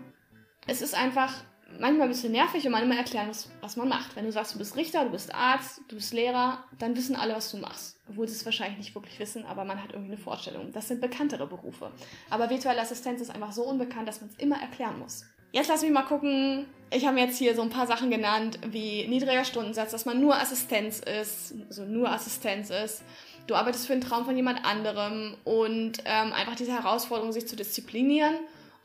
Es 0.65 0.81
ist 0.81 0.95
einfach 0.95 1.33
manchmal 1.79 2.07
ein 2.07 2.11
bisschen 2.11 2.31
nervig 2.31 2.65
und 2.65 2.71
manchmal 2.71 2.97
erklären, 2.97 3.29
was, 3.29 3.49
was 3.61 3.75
man 3.75 3.89
macht. 3.89 4.15
Wenn 4.15 4.25
du 4.25 4.31
sagst, 4.31 4.53
du 4.53 4.57
bist 4.57 4.75
Richter, 4.75 5.05
du 5.05 5.11
bist 5.11 5.33
Arzt, 5.33 5.81
du 5.87 5.95
bist 5.95 6.13
Lehrer, 6.13 6.63
dann 6.79 6.95
wissen 6.95 7.15
alle, 7.15 7.35
was 7.35 7.51
du 7.51 7.57
machst. 7.57 7.97
Obwohl 8.09 8.27
sie 8.27 8.35
es 8.35 8.45
wahrscheinlich 8.45 8.77
nicht 8.77 8.95
wirklich 8.95 9.19
wissen, 9.19 9.45
aber 9.45 9.65
man 9.65 9.81
hat 9.81 9.91
irgendwie 9.91 10.13
eine 10.13 10.21
Vorstellung. 10.21 10.71
Das 10.71 10.87
sind 10.87 11.01
bekanntere 11.01 11.47
Berufe. 11.47 11.91
Aber 12.29 12.49
virtuelle 12.49 12.81
Assistenz 12.81 13.21
ist 13.21 13.29
einfach 13.29 13.51
so 13.51 13.63
unbekannt, 13.63 14.07
dass 14.07 14.21
man 14.21 14.29
es 14.29 14.41
immer 14.41 14.61
erklären 14.61 14.99
muss. 14.99 15.25
Jetzt 15.51 15.69
lass 15.69 15.81
mich 15.81 15.91
mal 15.91 16.03
gucken. 16.03 16.65
Ich 16.91 17.05
habe 17.05 17.19
jetzt 17.19 17.37
hier 17.37 17.55
so 17.55 17.61
ein 17.61 17.69
paar 17.69 17.87
Sachen 17.87 18.09
genannt, 18.09 18.59
wie 18.69 19.07
niedriger 19.07 19.43
Stundensatz, 19.43 19.91
dass 19.91 20.05
man 20.05 20.21
nur 20.21 20.35
Assistenz 20.35 20.99
ist, 20.99 21.55
also 21.67 21.83
nur 21.83 22.11
Assistenz 22.11 22.69
ist. 22.69 23.03
Du 23.47 23.55
arbeitest 23.55 23.87
für 23.87 23.93
einen 23.93 24.01
Traum 24.01 24.25
von 24.25 24.35
jemand 24.35 24.65
anderem 24.65 25.35
und 25.45 25.99
ähm, 26.05 26.33
einfach 26.33 26.55
diese 26.55 26.73
Herausforderung, 26.73 27.31
sich 27.31 27.47
zu 27.47 27.55
disziplinieren 27.55 28.35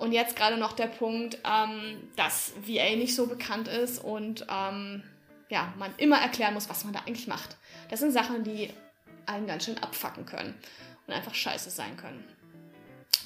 und 0.03 0.11
jetzt 0.11 0.35
gerade 0.35 0.57
noch 0.57 0.73
der 0.73 0.89
Punkt, 0.89 1.39
ähm, 1.45 2.09
dass 2.17 2.55
VA 2.67 2.97
nicht 2.97 3.15
so 3.15 3.29
bekannt 3.29 3.69
ist 3.69 4.03
und 4.03 4.45
ähm, 4.51 5.05
ja, 5.49 5.73
man 5.79 5.95
immer 5.97 6.19
erklären 6.19 6.55
muss, 6.55 6.69
was 6.69 6.83
man 6.85 6.93
da 6.93 7.01
eigentlich 7.07 7.29
macht. 7.29 7.57
Das 7.89 8.01
sind 8.01 8.11
Sachen, 8.11 8.43
die 8.43 8.71
einen 9.27 9.47
ganz 9.47 9.65
schön 9.65 9.79
abfacken 9.79 10.27
können 10.27 10.55
und 11.07 11.15
einfach 11.15 11.35
scheiße 11.35 11.71
sein 11.71 11.97
können. 11.97 12.25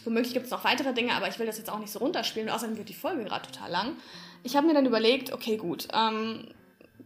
Womöglich 0.04 0.34
gibt 0.34 0.44
es 0.44 0.50
noch 0.50 0.64
weitere 0.64 0.92
Dinge, 0.92 1.14
aber 1.14 1.28
ich 1.28 1.38
will 1.38 1.46
das 1.46 1.56
jetzt 1.56 1.70
auch 1.70 1.78
nicht 1.78 1.90
so 1.90 1.98
runterspielen. 2.00 2.50
Außerdem 2.50 2.76
wird 2.76 2.90
die 2.90 2.94
Folge 2.94 3.24
gerade 3.24 3.50
total 3.50 3.70
lang. 3.70 3.96
Ich 4.42 4.54
habe 4.54 4.66
mir 4.66 4.74
dann 4.74 4.84
überlegt, 4.84 5.32
okay, 5.32 5.56
gut, 5.56 5.88
ähm, 5.94 6.46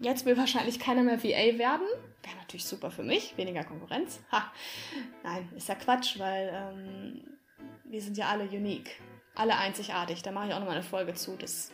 jetzt 0.01 0.27
will 0.27 0.37
wahrscheinlich 0.37 0.81
keiner 0.81 1.05
mehr 1.05 1.23
VA 1.23 1.59
werden. 1.59 1.87
Wäre 2.25 2.37
natürlich 2.39 2.65
super 2.65 2.91
für 2.91 3.05
mich, 3.05 3.37
weniger 3.37 3.63
Konkurrenz. 3.63 4.19
Ha. 4.33 4.51
Nein, 5.23 5.49
ist 5.57 5.69
ja 5.69 5.77
Quatsch, 5.77 6.19
weil 6.19 6.51
ähm, 6.53 7.23
wir 7.85 8.03
sind 8.03 8.17
ja 8.17 8.31
alle 8.31 8.45
unique 8.45 8.91
alle 9.40 9.57
einzigartig. 9.57 10.22
Da 10.22 10.31
mache 10.31 10.48
ich 10.48 10.55
auch 10.55 10.59
nochmal 10.59 10.76
eine 10.76 10.85
Folge 10.85 11.14
zu. 11.14 11.37
Das 11.37 11.72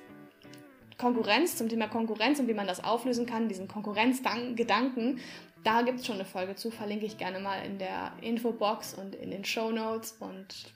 Konkurrenz, 0.96 1.56
zum 1.56 1.68
Thema 1.68 1.88
Konkurrenz 1.88 2.38
und 2.38 2.48
wie 2.48 2.54
man 2.54 2.66
das 2.66 2.82
auflösen 2.82 3.26
kann, 3.26 3.48
diesen 3.48 3.68
Konkurrenzgedanken, 3.68 5.20
Da 5.62 5.82
gibt 5.82 6.00
es 6.00 6.06
schon 6.06 6.14
eine 6.14 6.24
Folge 6.24 6.54
zu, 6.54 6.70
verlinke 6.70 7.04
ich 7.06 7.18
gerne 7.18 7.40
mal 7.40 7.58
in 7.66 7.78
der 7.78 8.12
Infobox 8.22 8.94
und 8.94 9.14
in 9.16 9.32
den 9.32 9.44
Show 9.44 9.70
Notes. 9.72 10.16
Und 10.20 10.72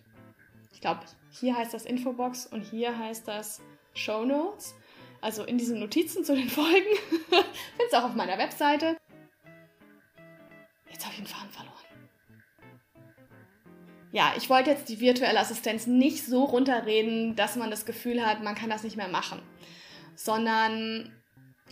ich 0.73 0.81
glaube, 0.81 1.01
hier 1.31 1.57
heißt 1.57 1.73
das 1.73 1.87
Infobox 1.87 2.47
und 2.47 2.63
hier 2.63 2.99
heißt 2.99 3.27
das 3.29 3.61
Show 3.95 4.25
Notes. 4.25 4.75
Also 5.23 5.45
in 5.45 5.59
diesen 5.59 5.79
Notizen 5.79 6.25
zu 6.25 6.35
den 6.35 6.49
Folgen. 6.49 6.71
Findest 7.77 7.95
auch 7.95 8.05
auf 8.05 8.15
meiner 8.15 8.37
Webseite. 8.37 8.97
Jetzt 10.91 11.05
habe 11.05 11.15
ich 11.15 11.21
den 11.21 11.27
Faden 11.27 11.51
verloren. 11.51 11.80
Ja, 14.13 14.33
ich 14.37 14.51
wollte 14.51 14.71
jetzt 14.71 14.89
die 14.89 15.01
virtuelle 15.01 15.39
Assistenz 15.39 15.87
nicht 15.87 16.27
so 16.27 16.45
runterreden, 16.45 17.37
dass 17.37 17.57
man 17.57 17.71
das 17.71 17.87
Gefühl 17.87 18.27
hat, 18.27 18.43
man 18.43 18.57
kann 18.57 18.71
das 18.71 18.83
nicht 18.83 18.97
mehr 18.97 19.09
machen. 19.09 19.41
Sondern 20.17 21.13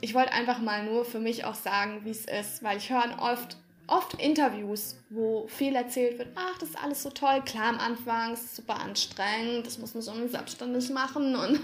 ich 0.01 0.15
wollte 0.15 0.33
einfach 0.33 0.61
mal 0.61 0.85
nur 0.85 1.05
für 1.05 1.19
mich 1.19 1.45
auch 1.45 1.57
sagen, 1.57 2.05
wie 2.05 2.11
es 2.11 2.25
ist, 2.27 2.63
weil 2.63 2.79
ich 2.79 2.91
höre 2.91 3.17
oft, 3.21 3.57
oft 3.89 4.15
Interviews, 4.15 4.97
wo 5.11 5.47
viel 5.49 5.75
erzählt 5.75 6.19
wird, 6.19 6.29
ach, 6.35 6.59
das 6.59 6.71
ist 6.71 6.83
alles 6.83 7.03
so 7.03 7.11
toll, 7.11 7.43
klar 7.45 7.71
am 7.71 7.79
Anfang, 7.79 8.35
ist 8.35 8.55
super 8.55 8.79
anstrengend, 8.81 9.67
das 9.67 9.79
muss 9.79 9.95
man 9.95 10.03
so 10.03 10.13
selbstständig 10.29 10.91
machen 10.91 11.35
und 11.35 11.61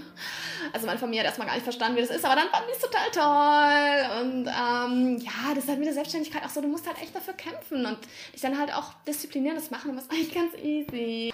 also 0.73 0.87
meine 0.87 0.99
Familie 0.99 1.21
hat 1.21 1.27
erstmal 1.27 1.47
gar 1.47 1.53
nicht 1.53 1.63
verstanden, 1.63 1.97
wie 1.97 2.01
das 2.01 2.09
ist, 2.09 2.25
aber 2.25 2.35
dann 2.35 2.49
fand 2.49 2.65
ich 2.67 2.75
es 2.75 2.81
total 2.81 3.11
toll 3.11 4.21
und 4.21 4.47
ähm, 4.47 5.17
ja, 5.19 5.53
das 5.53 5.63
ist 5.63 5.69
halt 5.69 5.79
mit 5.79 5.87
der 5.87 5.93
Selbstständigkeit 5.93 6.43
auch 6.43 6.49
so, 6.49 6.61
du 6.61 6.67
musst 6.67 6.87
halt 6.87 7.01
echt 7.01 7.15
dafür 7.15 7.35
kämpfen 7.35 7.85
und 7.85 7.99
dich 8.33 8.41
dann 8.41 8.57
halt 8.57 8.73
auch 8.73 8.93
diszipliniertes 9.07 9.69
machen 9.69 9.91
und 9.91 9.97
das 9.97 10.05
ist 10.05 10.11
eigentlich 10.11 10.33
ganz 10.33 10.53
easy. 10.55 11.33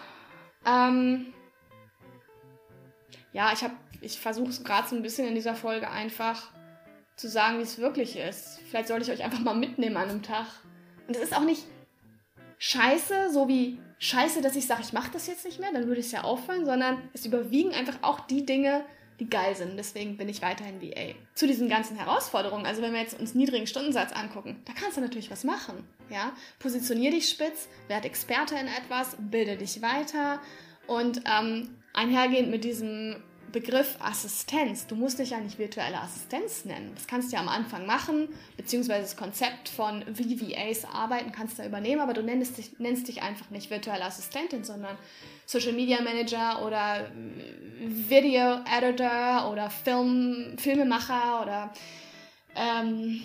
Ähm, 0.65 1.33
ja, 3.33 3.53
ich 3.53 3.63
habe, 3.63 3.73
ich 4.01 4.19
versuche 4.19 4.49
es 4.49 4.63
gerade 4.63 4.89
so 4.89 4.95
ein 4.95 5.01
bisschen 5.01 5.27
in 5.27 5.35
dieser 5.35 5.55
Folge 5.55 5.89
einfach 5.89 6.51
zu 7.15 7.29
sagen, 7.29 7.59
wie 7.59 7.63
es 7.63 7.77
wirklich 7.77 8.17
ist. 8.17 8.59
Vielleicht 8.69 8.87
sollte 8.87 9.05
ich 9.05 9.11
euch 9.11 9.23
einfach 9.23 9.39
mal 9.39 9.55
mitnehmen 9.55 9.95
an 9.95 10.09
einem 10.09 10.23
Tag. 10.23 10.47
Und 11.11 11.17
es 11.17 11.23
ist 11.23 11.35
auch 11.35 11.43
nicht 11.43 11.65
scheiße, 12.57 13.33
so 13.33 13.49
wie 13.49 13.77
scheiße, 13.99 14.41
dass 14.41 14.55
ich 14.55 14.65
sage, 14.65 14.81
ich 14.81 14.93
mache 14.93 15.11
das 15.11 15.27
jetzt 15.27 15.43
nicht 15.43 15.59
mehr, 15.59 15.73
dann 15.73 15.87
würde 15.87 15.99
ich 15.99 16.05
es 16.05 16.13
ja 16.13 16.23
auffallen, 16.23 16.65
sondern 16.65 17.01
es 17.11 17.25
überwiegen 17.25 17.73
einfach 17.73 17.97
auch 18.01 18.21
die 18.21 18.45
Dinge, 18.45 18.85
die 19.19 19.29
geil 19.29 19.53
sind. 19.57 19.75
Deswegen 19.75 20.15
bin 20.15 20.29
ich 20.29 20.41
weiterhin 20.41 20.81
VA. 20.81 21.13
Zu 21.35 21.47
diesen 21.47 21.67
ganzen 21.67 21.97
Herausforderungen, 21.97 22.65
also 22.65 22.81
wenn 22.81 22.93
wir 22.93 23.01
jetzt 23.01 23.19
uns 23.19 23.35
niedrigen 23.35 23.67
Stundensatz 23.67 24.13
angucken, 24.13 24.61
da 24.63 24.71
kannst 24.71 24.95
du 24.95 25.01
natürlich 25.01 25.29
was 25.29 25.43
machen. 25.43 25.83
Ja? 26.09 26.31
Positionier 26.59 27.11
dich 27.11 27.27
spitz, 27.27 27.67
werd 27.89 28.05
Experte 28.05 28.55
in 28.55 28.67
etwas, 28.67 29.17
bilde 29.19 29.57
dich 29.57 29.81
weiter 29.81 30.39
und 30.87 31.23
ähm, 31.29 31.75
einhergehend 31.91 32.49
mit 32.49 32.63
diesem 32.63 33.21
Begriff 33.51 33.97
Assistenz. 33.99 34.87
Du 34.87 34.95
musst 34.95 35.19
dich 35.19 35.31
ja 35.31 35.39
nicht 35.39 35.59
virtuelle 35.59 35.99
Assistenz 35.99 36.65
nennen. 36.65 36.91
Das 36.95 37.07
kannst 37.07 37.31
du 37.31 37.35
ja 37.35 37.41
am 37.41 37.49
Anfang 37.49 37.85
machen, 37.85 38.29
beziehungsweise 38.57 39.01
das 39.01 39.17
Konzept 39.17 39.69
von 39.69 40.03
wie 40.07 40.39
VAs 40.39 40.85
arbeiten 40.85 41.31
kannst 41.31 41.59
du 41.59 41.65
übernehmen, 41.65 42.01
aber 42.01 42.13
du 42.13 42.21
nennst 42.21 42.57
dich, 42.57 42.79
nennst 42.79 43.07
dich 43.07 43.21
einfach 43.21 43.49
nicht 43.49 43.69
virtuelle 43.69 44.05
Assistentin, 44.05 44.63
sondern 44.63 44.97
Social 45.45 45.73
Media 45.73 46.01
Manager 46.01 46.65
oder 46.65 47.11
Video 47.79 48.59
Editor 48.65 49.51
oder 49.51 49.69
Film, 49.69 50.57
Filmemacher 50.57 51.41
oder 51.41 51.73
ähm, 52.55 53.21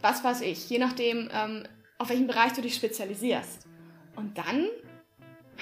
was 0.00 0.22
weiß 0.24 0.40
ich, 0.42 0.68
je 0.68 0.78
nachdem, 0.78 1.30
ähm, 1.32 1.64
auf 1.98 2.08
welchen 2.08 2.26
Bereich 2.26 2.52
du 2.52 2.62
dich 2.62 2.74
spezialisierst. 2.74 3.66
Und 4.16 4.36
dann 4.36 4.68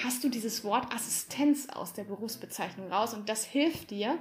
hast 0.03 0.23
du 0.23 0.29
dieses 0.29 0.63
Wort 0.63 0.93
Assistenz 0.93 1.67
aus 1.69 1.93
der 1.93 2.03
Berufsbezeichnung 2.03 2.91
raus 2.91 3.13
und 3.13 3.29
das 3.29 3.43
hilft 3.43 3.91
dir, 3.91 4.17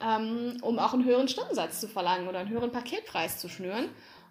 ähm, 0.00 0.58
um 0.62 0.78
auch 0.78 0.92
einen 0.92 1.04
höheren 1.04 1.28
Stundensatz 1.28 1.80
zu 1.80 1.88
verlangen 1.88 2.28
oder 2.28 2.40
einen 2.40 2.50
höheren 2.50 2.72
Paketpreis 2.72 3.38
zu 3.38 3.48
schnüren 3.48 3.88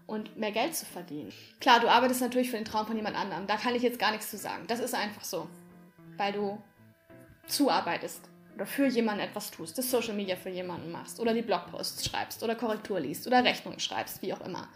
und 0.07 0.37
mehr 0.37 0.51
Geld 0.51 0.75
zu 0.75 0.85
verdienen. 0.85 1.33
Klar, 1.59 1.79
du 1.79 1.89
arbeitest 1.89 2.21
natürlich 2.21 2.51
für 2.51 2.57
den 2.57 2.65
Traum 2.65 2.85
von 2.85 2.95
jemand 2.95 3.17
anderem. 3.17 3.47
Da 3.47 3.57
kann 3.57 3.75
ich 3.75 3.81
jetzt 3.81 3.99
gar 3.99 4.11
nichts 4.11 4.29
zu 4.29 4.37
sagen. 4.37 4.65
Das 4.67 4.79
ist 4.79 4.93
einfach 4.93 5.23
so, 5.23 5.47
weil 6.17 6.33
du 6.33 6.61
zuarbeitest 7.47 8.21
oder 8.55 8.65
für 8.65 8.87
jemanden 8.87 9.21
etwas 9.21 9.51
tust, 9.51 9.77
das 9.77 9.91
Social 9.91 10.13
Media 10.13 10.35
für 10.35 10.49
jemanden 10.49 10.91
machst 10.91 11.19
oder 11.19 11.33
die 11.33 11.41
Blogposts 11.41 12.05
schreibst 12.05 12.41
oder 12.41 12.55
Korrektur 12.55 12.99
liest 12.99 13.27
oder 13.27 13.43
Rechnungen 13.43 13.79
schreibst, 13.79 14.21
wie 14.21 14.33
auch 14.33 14.41
immer. 14.41 14.69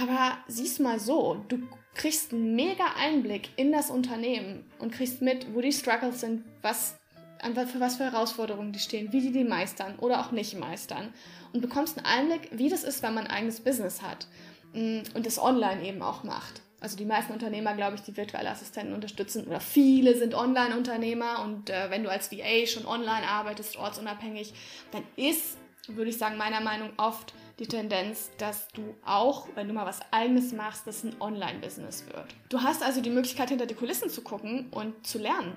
Aber 0.00 0.38
siehst 0.46 0.80
mal 0.80 1.00
so, 1.00 1.44
du 1.48 1.58
kriegst 1.94 2.32
einen 2.32 2.54
mega 2.56 2.84
Einblick 2.98 3.50
in 3.56 3.72
das 3.72 3.90
Unternehmen 3.90 4.64
und 4.78 4.92
kriegst 4.92 5.22
mit, 5.22 5.54
wo 5.54 5.60
die 5.60 5.72
Struggles 5.72 6.20
sind, 6.20 6.44
was, 6.62 6.96
für 7.40 7.80
was 7.80 7.96
für 7.96 8.04
Herausforderungen 8.04 8.72
die 8.72 8.78
stehen, 8.78 9.12
wie 9.12 9.20
die 9.20 9.32
die 9.32 9.44
meistern 9.44 9.98
oder 9.98 10.20
auch 10.20 10.30
nicht 10.32 10.58
meistern. 10.58 11.12
Und 11.52 11.60
bekommst 11.60 11.98
einen 11.98 12.06
Einblick, 12.06 12.50
wie 12.52 12.70
das 12.70 12.82
ist, 12.82 13.02
wenn 13.02 13.14
man 13.14 13.26
ein 13.26 13.32
eigenes 13.32 13.60
Business 13.60 14.00
hat 14.00 14.26
mm, 14.72 15.00
und 15.14 15.26
das 15.26 15.38
online 15.38 15.84
eben 15.84 16.02
auch 16.02 16.24
macht. 16.24 16.62
Also 16.80 16.96
die 16.96 17.04
meisten 17.04 17.32
Unternehmer, 17.32 17.74
glaube 17.74 17.94
ich, 17.94 18.02
die 18.02 18.16
virtuelle 18.16 18.50
Assistenten 18.50 18.92
unterstützen 18.92 19.46
oder 19.46 19.60
viele 19.60 20.16
sind 20.16 20.34
Online-Unternehmer 20.34 21.44
und 21.44 21.70
äh, 21.70 21.90
wenn 21.90 22.02
du 22.02 22.10
als 22.10 22.32
VA 22.32 22.66
schon 22.66 22.86
online 22.86 23.28
arbeitest, 23.28 23.76
ortsunabhängig, 23.76 24.52
dann 24.90 25.04
ist, 25.14 25.58
würde 25.86 26.10
ich 26.10 26.18
sagen, 26.18 26.36
meiner 26.36 26.60
Meinung 26.60 26.90
nach 26.96 27.06
oft 27.06 27.34
die 27.62 27.68
Tendenz, 27.68 28.30
dass 28.38 28.68
du 28.68 28.94
auch, 29.04 29.46
wenn 29.54 29.68
du 29.68 29.74
mal 29.74 29.86
was 29.86 30.00
eigenes 30.10 30.52
machst, 30.52 30.86
das 30.86 31.04
ein 31.04 31.14
Online-Business 31.20 32.06
wird. 32.08 32.34
Du 32.48 32.60
hast 32.60 32.82
also 32.82 33.00
die 33.00 33.10
Möglichkeit, 33.10 33.50
hinter 33.50 33.66
die 33.66 33.74
Kulissen 33.74 34.10
zu 34.10 34.22
gucken 34.22 34.68
und 34.70 35.06
zu 35.06 35.18
lernen. 35.18 35.56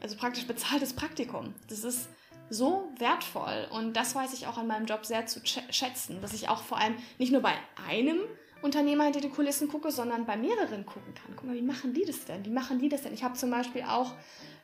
Also 0.00 0.16
praktisch 0.16 0.46
bezahltes 0.46 0.94
Praktikum. 0.94 1.54
Das 1.68 1.84
ist 1.84 2.08
so 2.48 2.88
wertvoll 2.98 3.66
und 3.70 3.94
das 3.94 4.14
weiß 4.14 4.32
ich 4.32 4.46
auch 4.46 4.56
an 4.56 4.66
meinem 4.66 4.86
Job 4.86 5.04
sehr 5.04 5.26
zu 5.26 5.40
schätzen, 5.44 6.20
dass 6.22 6.32
ich 6.32 6.48
auch 6.48 6.62
vor 6.62 6.78
allem 6.78 6.94
nicht 7.18 7.32
nur 7.32 7.42
bei 7.42 7.54
einem 7.88 8.20
Unternehmer 8.62 9.04
hinter 9.04 9.20
die 9.20 9.28
Kulissen 9.28 9.68
gucke, 9.68 9.90
sondern 9.90 10.24
bei 10.24 10.36
mehreren 10.36 10.86
gucken 10.86 11.12
kann. 11.14 11.34
Guck 11.36 11.44
mal, 11.44 11.56
wie 11.56 11.62
machen 11.62 11.92
die 11.92 12.04
das 12.06 12.24
denn? 12.24 12.44
Wie 12.44 12.50
machen 12.50 12.78
die 12.78 12.88
das 12.88 13.02
denn? 13.02 13.12
Ich 13.12 13.24
habe 13.24 13.34
zum 13.34 13.50
Beispiel 13.50 13.82
auch 13.82 14.14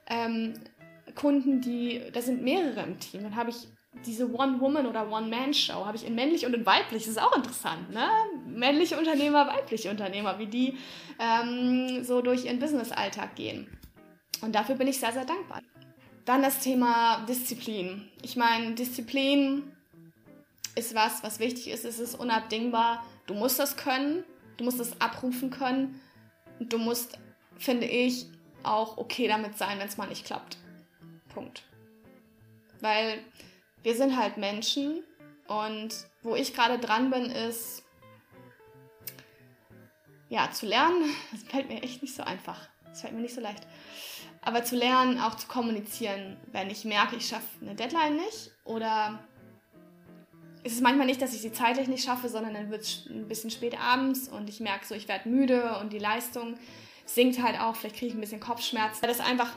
ähm, 0.07 0.55
Kunden, 1.17 1.61
die, 1.61 2.01
da 2.13 2.23
sind 2.23 2.43
mehrere 2.43 2.83
im 2.83 2.99
Team. 2.99 3.25
Dann 3.25 3.37
habe 3.37 3.51
ich 3.51 3.69
diese 4.07 4.33
One-Woman- 4.33 4.87
oder 4.87 5.11
One-Man-Show 5.11 5.85
habe 5.87 5.97
ich 5.97 6.07
in 6.07 6.15
männlich 6.15 6.47
und 6.47 6.55
in 6.55 6.67
weiblich. 6.67 7.05
Das 7.05 7.13
ist 7.13 7.23
auch 7.23 7.37
interessant, 7.37 7.91
ne? 7.91 8.09
Männliche 8.47 8.99
Unternehmer, 8.99 9.47
weibliche 9.47 9.91
Unternehmer, 9.91 10.39
wie 10.39 10.47
die 10.47 10.79
ähm, 11.19 12.03
so 12.03 12.23
durch 12.23 12.47
ihren 12.47 12.59
Business-Alltag 12.59 13.37
gehen. 13.37 13.67
Und 14.41 14.55
dafür 14.55 14.75
bin 14.75 14.89
ich 14.89 14.99
sehr, 14.99 15.13
sehr 15.13 15.25
dankbar. 15.25 15.61
Dann 16.25 16.43
das 16.43 16.61
Thema 16.61 17.25
Disziplin. 17.27 18.09
Ich 18.23 18.37
meine, 18.37 18.75
Disziplin 18.75 19.73
ist 20.75 20.95
was, 20.95 21.23
was 21.23 21.39
wichtig 21.39 21.69
ist. 21.69 21.85
Es 21.85 21.99
ist 21.99 22.15
unabdingbar. 22.15 23.05
Du 23.27 23.35
musst 23.35 23.59
das 23.59 23.77
können, 23.77 24.25
du 24.57 24.65
musst 24.65 24.81
das 24.81 25.01
abrufen 25.01 25.51
können. 25.51 26.01
Und 26.59 26.73
du 26.73 26.79
musst, 26.79 27.19
finde 27.59 27.87
ich, 27.87 28.27
auch 28.63 28.97
okay 28.99 29.29
damit 29.29 29.59
sein, 29.59 29.79
wenn 29.79 29.89
es 29.89 29.97
mal 29.97 30.09
nicht 30.09 30.25
klappt. 30.25 30.59
Punkt. 31.29 31.65
Weil 32.81 33.19
wir 33.83 33.95
sind 33.97 34.17
halt 34.17 34.37
Menschen 34.37 35.03
und 35.49 35.91
wo 36.23 36.35
ich 36.35 36.55
gerade 36.55 36.79
dran 36.79 37.11
bin, 37.11 37.27
ist, 37.27 37.85
ja, 40.29 40.51
zu 40.51 40.67
lernen, 40.67 41.05
das 41.33 41.43
fällt 41.43 41.69
mir 41.69 41.83
echt 41.83 42.03
nicht 42.03 42.15
so 42.15 42.23
einfach. 42.23 42.69
Das 42.85 43.01
fällt 43.01 43.15
mir 43.15 43.21
nicht 43.21 43.35
so 43.35 43.41
leicht. 43.41 43.67
Aber 44.43 44.65
zu 44.65 44.77
lernen, 44.77 45.21
auch 45.21 45.37
zu 45.37 45.47
kommunizieren, 45.47 46.37
wenn 46.51 46.69
ich 46.69 46.85
merke, 46.85 47.17
ich 47.17 47.29
schaffe 47.29 47.47
eine 47.61 47.75
Deadline 47.75 48.17
nicht 48.17 48.51
oder 48.65 49.23
es 50.65 50.73
ist 50.73 50.83
manchmal 50.83 51.07
nicht, 51.07 51.23
dass 51.23 51.35
ich 51.35 51.41
sie 51.41 51.53
zeitlich 51.53 51.89
nicht 51.89 52.05
schaffe, 52.05 52.29
sondern 52.29 52.55
dann 52.55 52.71
wird 52.71 52.83
es 52.83 53.07
ein 53.09 53.29
bisschen 53.29 53.51
spät 53.51 53.79
abends 53.81 54.29
und 54.29 54.49
ich 54.49 54.61
merke 54.61 54.87
so, 54.87 54.95
ich 54.95 55.09
werde 55.09 55.29
müde 55.29 55.79
und 55.79 55.93
die 55.93 55.99
Leistung 55.99 56.57
sinkt 57.05 57.43
halt 57.43 57.59
auch, 57.61 57.77
vielleicht 57.77 57.97
kriege 57.97 58.09
ich 58.09 58.15
ein 58.15 58.21
bisschen 58.21 58.41
Kopfschmerzen. 58.41 59.01
Das 59.07 59.21
einfach 59.21 59.53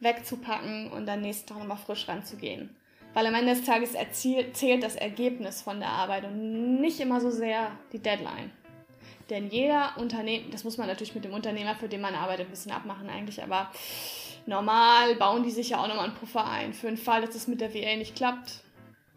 wegzupacken 0.00 0.90
und 0.90 1.06
dann 1.06 1.20
nächsten 1.20 1.48
Tag 1.48 1.58
nochmal 1.58 1.76
frisch 1.76 2.08
ranzugehen. 2.08 2.74
Weil 3.14 3.26
am 3.26 3.34
Ende 3.34 3.54
des 3.54 3.64
Tages 3.64 3.94
zählt 4.12 4.82
das 4.82 4.96
Ergebnis 4.96 5.62
von 5.62 5.80
der 5.80 5.88
Arbeit 5.88 6.24
und 6.24 6.80
nicht 6.80 7.00
immer 7.00 7.20
so 7.20 7.30
sehr 7.30 7.72
die 7.92 7.98
Deadline. 7.98 8.52
Denn 9.30 9.48
jeder 9.48 9.96
Unternehmer, 9.96 10.46
das 10.50 10.64
muss 10.64 10.76
man 10.76 10.88
natürlich 10.88 11.14
mit 11.14 11.24
dem 11.24 11.32
Unternehmer, 11.32 11.74
für 11.76 11.88
den 11.88 12.00
man 12.00 12.14
arbeitet, 12.14 12.46
ein 12.46 12.50
bisschen 12.50 12.72
abmachen 12.72 13.08
eigentlich, 13.08 13.42
aber 13.42 13.70
normal 14.46 15.14
bauen 15.16 15.44
die 15.44 15.50
sich 15.50 15.70
ja 15.70 15.78
auch 15.78 15.86
nochmal 15.86 16.06
einen 16.06 16.14
Puffer 16.14 16.44
ein. 16.44 16.72
Für 16.72 16.88
den 16.88 16.96
Fall, 16.96 17.20
dass 17.20 17.34
es 17.34 17.46
mit 17.46 17.60
der 17.60 17.72
VA 17.72 17.96
nicht 17.96 18.16
klappt, 18.16 18.64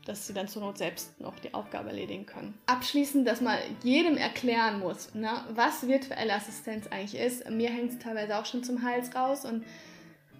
dass 0.05 0.27
sie 0.27 0.33
dann 0.33 0.47
zur 0.47 0.61
Not 0.61 0.77
selbst 0.77 1.19
noch 1.19 1.39
die 1.39 1.53
Aufgabe 1.53 1.89
erledigen 1.89 2.25
können. 2.25 2.53
Abschließend, 2.67 3.27
dass 3.27 3.41
man 3.41 3.57
jedem 3.83 4.17
erklären 4.17 4.79
muss, 4.79 5.15
ne, 5.15 5.43
was 5.55 5.87
virtuelle 5.87 6.33
Assistenz 6.33 6.87
eigentlich 6.87 7.19
ist. 7.19 7.49
Mir 7.49 7.69
hängt 7.69 7.91
es 7.91 7.99
teilweise 7.99 8.37
auch 8.37 8.45
schon 8.45 8.63
zum 8.63 8.83
Hals 8.83 9.15
raus 9.15 9.45
und 9.45 9.63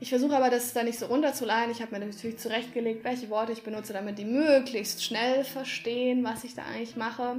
ich 0.04 0.10
versuche 0.10 0.36
aber, 0.36 0.50
das 0.50 0.74
da 0.74 0.84
nicht 0.84 1.00
so 1.00 1.06
runterzuleihen. 1.06 1.72
Ich 1.72 1.82
habe 1.82 1.98
mir 1.98 2.06
natürlich 2.06 2.38
zurechtgelegt, 2.38 3.06
welche 3.06 3.30
Worte 3.30 3.54
ich 3.54 3.64
benutze, 3.64 3.94
damit 3.94 4.18
die 4.18 4.26
möglichst 4.26 5.02
schnell 5.02 5.46
verstehen, 5.46 6.26
was 6.26 6.44
ich 6.44 6.56
da 6.56 6.64
eigentlich 6.66 6.98
mache. 6.98 7.38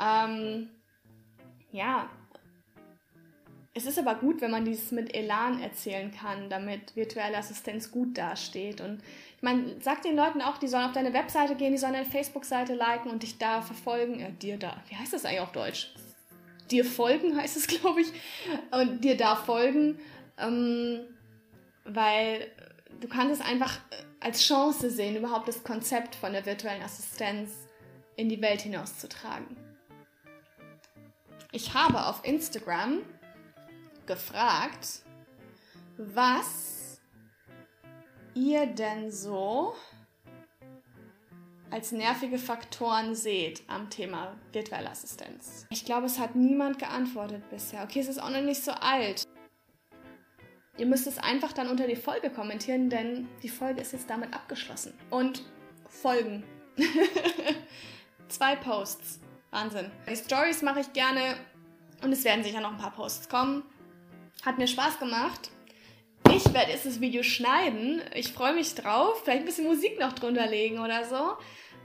Ähm, 0.00 0.70
ja, 1.72 2.08
es 3.74 3.84
ist 3.84 3.98
aber 3.98 4.14
gut, 4.14 4.40
wenn 4.40 4.52
man 4.52 4.64
dieses 4.64 4.92
mit 4.92 5.12
Elan 5.12 5.60
erzählen 5.60 6.12
kann, 6.12 6.48
damit 6.48 6.94
virtuelle 6.94 7.36
Assistenz 7.36 7.90
gut 7.90 8.16
dasteht. 8.16 8.80
Und 8.80 9.02
ich 9.36 9.42
meine, 9.42 9.74
sag 9.80 10.02
den 10.02 10.14
Leuten 10.14 10.40
auch, 10.40 10.58
die 10.58 10.68
sollen 10.68 10.84
auf 10.84 10.92
deine 10.92 11.12
Webseite 11.12 11.56
gehen, 11.56 11.72
die 11.72 11.78
sollen 11.78 11.94
deine 11.94 12.06
Facebook-Seite 12.06 12.74
liken 12.74 13.10
und 13.10 13.24
dich 13.24 13.38
da 13.38 13.60
verfolgen. 13.60 14.20
Äh, 14.20 14.30
dir 14.34 14.56
da, 14.56 14.80
wie 14.88 14.94
heißt 14.94 15.14
das 15.14 15.24
eigentlich 15.24 15.40
auf 15.40 15.50
Deutsch? 15.50 15.92
Dir 16.70 16.84
folgen 16.84 17.36
heißt 17.36 17.56
es, 17.56 17.66
glaube 17.80 18.02
ich. 18.02 18.12
Und 18.70 19.02
dir 19.02 19.16
da 19.16 19.34
folgen, 19.34 19.98
ähm, 20.38 21.00
weil 21.84 22.50
du 23.00 23.08
kannst 23.08 23.40
es 23.40 23.46
einfach 23.46 23.78
als 24.20 24.42
Chance 24.42 24.90
sehen, 24.90 25.16
überhaupt 25.16 25.48
das 25.48 25.64
Konzept 25.64 26.14
von 26.14 26.32
der 26.32 26.46
virtuellen 26.46 26.82
Assistenz 26.82 27.50
in 28.16 28.28
die 28.28 28.40
Welt 28.40 28.62
hinauszutragen. 28.62 29.56
Ich 31.50 31.74
habe 31.74 32.06
auf 32.06 32.24
Instagram 32.24 33.02
gefragt, 34.06 35.02
was 35.96 37.00
ihr 38.34 38.66
denn 38.66 39.10
so 39.10 39.74
als 41.70 41.90
nervige 41.90 42.38
Faktoren 42.38 43.14
seht 43.14 43.62
am 43.66 43.88
Thema 43.88 44.36
virtuelle 44.52 44.90
Assistenz. 44.90 45.66
Ich 45.70 45.84
glaube, 45.84 46.06
es 46.06 46.18
hat 46.18 46.36
niemand 46.36 46.78
geantwortet 46.78 47.48
bisher. 47.50 47.82
Okay, 47.82 48.00
es 48.00 48.08
ist 48.08 48.22
auch 48.22 48.30
noch 48.30 48.42
nicht 48.42 48.62
so 48.62 48.72
alt. 48.72 49.24
Ihr 50.78 50.86
müsst 50.86 51.06
es 51.06 51.18
einfach 51.18 51.52
dann 51.52 51.68
unter 51.68 51.86
die 51.86 51.96
Folge 51.96 52.30
kommentieren, 52.30 52.88
denn 52.88 53.28
die 53.42 53.48
Folge 53.48 53.82
ist 53.82 53.92
jetzt 53.92 54.08
damit 54.08 54.32
abgeschlossen. 54.32 54.94
Und 55.10 55.42
folgen. 55.86 56.44
Zwei 58.28 58.56
Posts. 58.56 59.20
Wahnsinn. 59.50 59.90
Die 60.08 60.16
Stories 60.16 60.62
mache 60.62 60.80
ich 60.80 60.92
gerne 60.94 61.36
und 62.02 62.12
es 62.12 62.24
werden 62.24 62.42
sicher 62.42 62.60
noch 62.60 62.72
ein 62.72 62.78
paar 62.78 62.94
Posts 62.94 63.28
kommen. 63.28 63.64
Hat 64.44 64.56
mir 64.56 64.66
Spaß 64.66 64.98
gemacht. 64.98 65.50
Ich 66.34 66.52
werde 66.54 66.72
jetzt 66.72 66.86
das 66.86 67.00
Video 67.00 67.22
schneiden. 67.22 68.00
Ich 68.14 68.32
freue 68.32 68.54
mich 68.54 68.74
drauf. 68.74 69.20
Vielleicht 69.22 69.40
ein 69.40 69.44
bisschen 69.44 69.66
Musik 69.66 70.00
noch 70.00 70.14
drunter 70.14 70.46
legen 70.46 70.78
oder 70.78 71.04
so. 71.04 71.36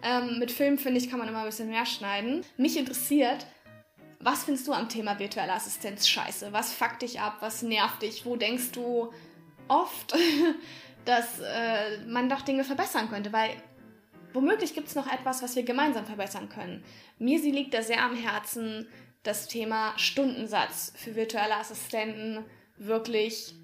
Ähm, 0.01 0.39
mit 0.39 0.51
Film, 0.51 0.77
finde 0.77 0.99
ich, 0.99 1.09
kann 1.09 1.19
man 1.19 1.27
immer 1.27 1.39
ein 1.39 1.45
bisschen 1.45 1.69
mehr 1.69 1.85
schneiden. 1.85 2.45
Mich 2.55 2.77
interessiert, 2.77 3.45
was 4.19 4.43
findest 4.43 4.67
du 4.67 4.73
am 4.73 4.89
Thema 4.89 5.19
virtuelle 5.19 5.53
Assistenz 5.53 6.07
scheiße? 6.07 6.51
Was 6.51 6.73
fuckt 6.73 7.01
dich 7.01 7.19
ab? 7.19 7.37
Was 7.39 7.61
nervt 7.61 8.01
dich? 8.01 8.25
Wo 8.25 8.35
denkst 8.35 8.71
du 8.71 9.11
oft, 9.67 10.13
dass 11.05 11.39
äh, 11.39 12.05
man 12.07 12.29
doch 12.29 12.41
Dinge 12.41 12.63
verbessern 12.63 13.09
könnte? 13.09 13.31
Weil 13.31 13.51
womöglich 14.33 14.73
gibt 14.73 14.87
es 14.87 14.95
noch 14.95 15.11
etwas, 15.11 15.41
was 15.43 15.55
wir 15.55 15.63
gemeinsam 15.63 16.05
verbessern 16.05 16.49
können. 16.49 16.83
Mir 17.19 17.39
sie 17.39 17.51
liegt 17.51 17.73
da 17.73 17.81
sehr 17.81 18.03
am 18.03 18.15
Herzen, 18.15 18.87
das 19.23 19.47
Thema 19.47 19.93
Stundensatz 19.97 20.93
für 20.95 21.15
virtuelle 21.15 21.57
Assistenten 21.57 22.45
wirklich 22.77 23.55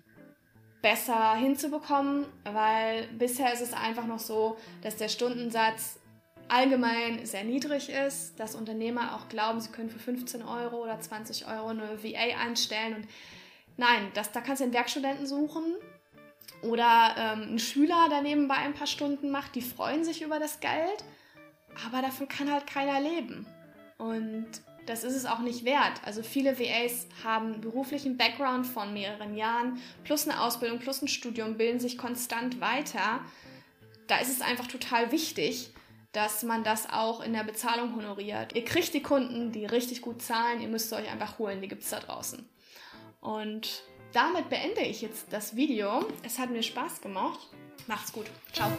besser 0.82 1.36
hinzubekommen, 1.36 2.26
weil 2.44 3.08
bisher 3.08 3.54
ist 3.54 3.62
es 3.62 3.74
einfach 3.74 4.06
noch 4.06 4.20
so, 4.20 4.58
dass 4.82 4.98
der 4.98 5.08
Stundensatz 5.08 6.00
allgemein 6.48 7.26
sehr 7.26 7.44
niedrig 7.44 7.90
ist, 7.90 8.40
dass 8.40 8.56
Unternehmer 8.56 9.16
auch 9.16 9.30
glauben, 9.30 9.60
sie 9.60 9.72
können 9.72 9.90
für 9.90 10.00
15 10.00 10.44
Euro 10.44 10.84
oder 10.84 11.00
20 11.00 11.48
Euro 11.48 11.68
eine 11.68 12.04
VA 12.04 12.40
einstellen. 12.40 12.96
Und 12.96 13.08
nein, 13.78 14.12
das, 14.14 14.32
da 14.32 14.42
kannst 14.42 14.62
du 14.62 14.66
einen 14.66 14.74
Werkstudenten 14.74 15.26
suchen 15.26 15.64
oder 16.62 17.16
ähm, 17.18 17.42
einen 17.44 17.60
Schüler, 17.60 18.08
der 18.10 18.22
nebenbei 18.22 18.56
ein 18.56 18.74
paar 18.74 18.88
Stunden 18.88 19.32
macht. 19.32 19.56
Die 19.56 19.62
freuen 19.62 20.04
sich 20.04 20.22
über 20.22 20.40
das 20.40 20.60
Geld, 20.60 21.04
aber 21.86 22.02
davon 22.02 22.28
kann 22.28 22.52
halt 22.52 22.68
keiner 22.68 23.00
leben. 23.00 23.46
Und 23.98 24.48
das 24.86 25.04
ist 25.04 25.16
es 25.16 25.26
auch 25.26 25.40
nicht 25.40 25.64
wert. 25.64 26.02
Also 26.04 26.24
viele 26.24 26.60
VAs 26.60 27.08
haben 27.24 27.62
beruflichen 27.62 28.18
Background 28.18 28.68
von 28.68 28.94
mehreren 28.94 29.36
Jahren, 29.36 29.80
plus 30.04 30.28
eine 30.28 30.42
Ausbildung, 30.42 30.80
plus 30.80 31.02
ein 31.02 31.08
Studium, 31.08 31.58
bilden 31.58 31.80
sich 31.80 31.98
konstant 31.98 32.60
weiter. 32.60 33.22
Da 34.08 34.18
ist 34.18 34.30
es 34.30 34.42
einfach 34.42 34.68
total 34.68 35.12
wichtig, 35.12 35.73
dass 36.14 36.44
man 36.44 36.64
das 36.64 36.90
auch 36.90 37.22
in 37.22 37.34
der 37.34 37.44
Bezahlung 37.44 37.96
honoriert. 37.96 38.56
Ihr 38.56 38.64
kriegt 38.64 38.94
die 38.94 39.02
Kunden, 39.02 39.52
die 39.52 39.66
richtig 39.66 40.02
gut 40.02 40.22
zahlen, 40.22 40.62
ihr 40.62 40.70
müsst 40.70 40.94
euch 40.94 41.12
einfach 41.12 41.40
holen, 41.40 41.62
die 41.62 41.68
gibt 41.68 41.84
es 41.84 41.90
da 41.90 42.00
draußen. 42.00 42.48
Und 43.20 43.84
damit 44.14 44.50
beende 44.50 44.82
ich 44.82 45.02
jetzt 45.02 45.26
das 45.32 45.56
Video. 45.56 46.06
Es 46.24 46.40
hat 46.40 46.52
mir 46.52 46.64
Spaß 46.64 47.02
gemacht. 47.02 47.40
Macht's 47.88 48.14
gut. 48.14 48.28
Ciao. 48.54 48.72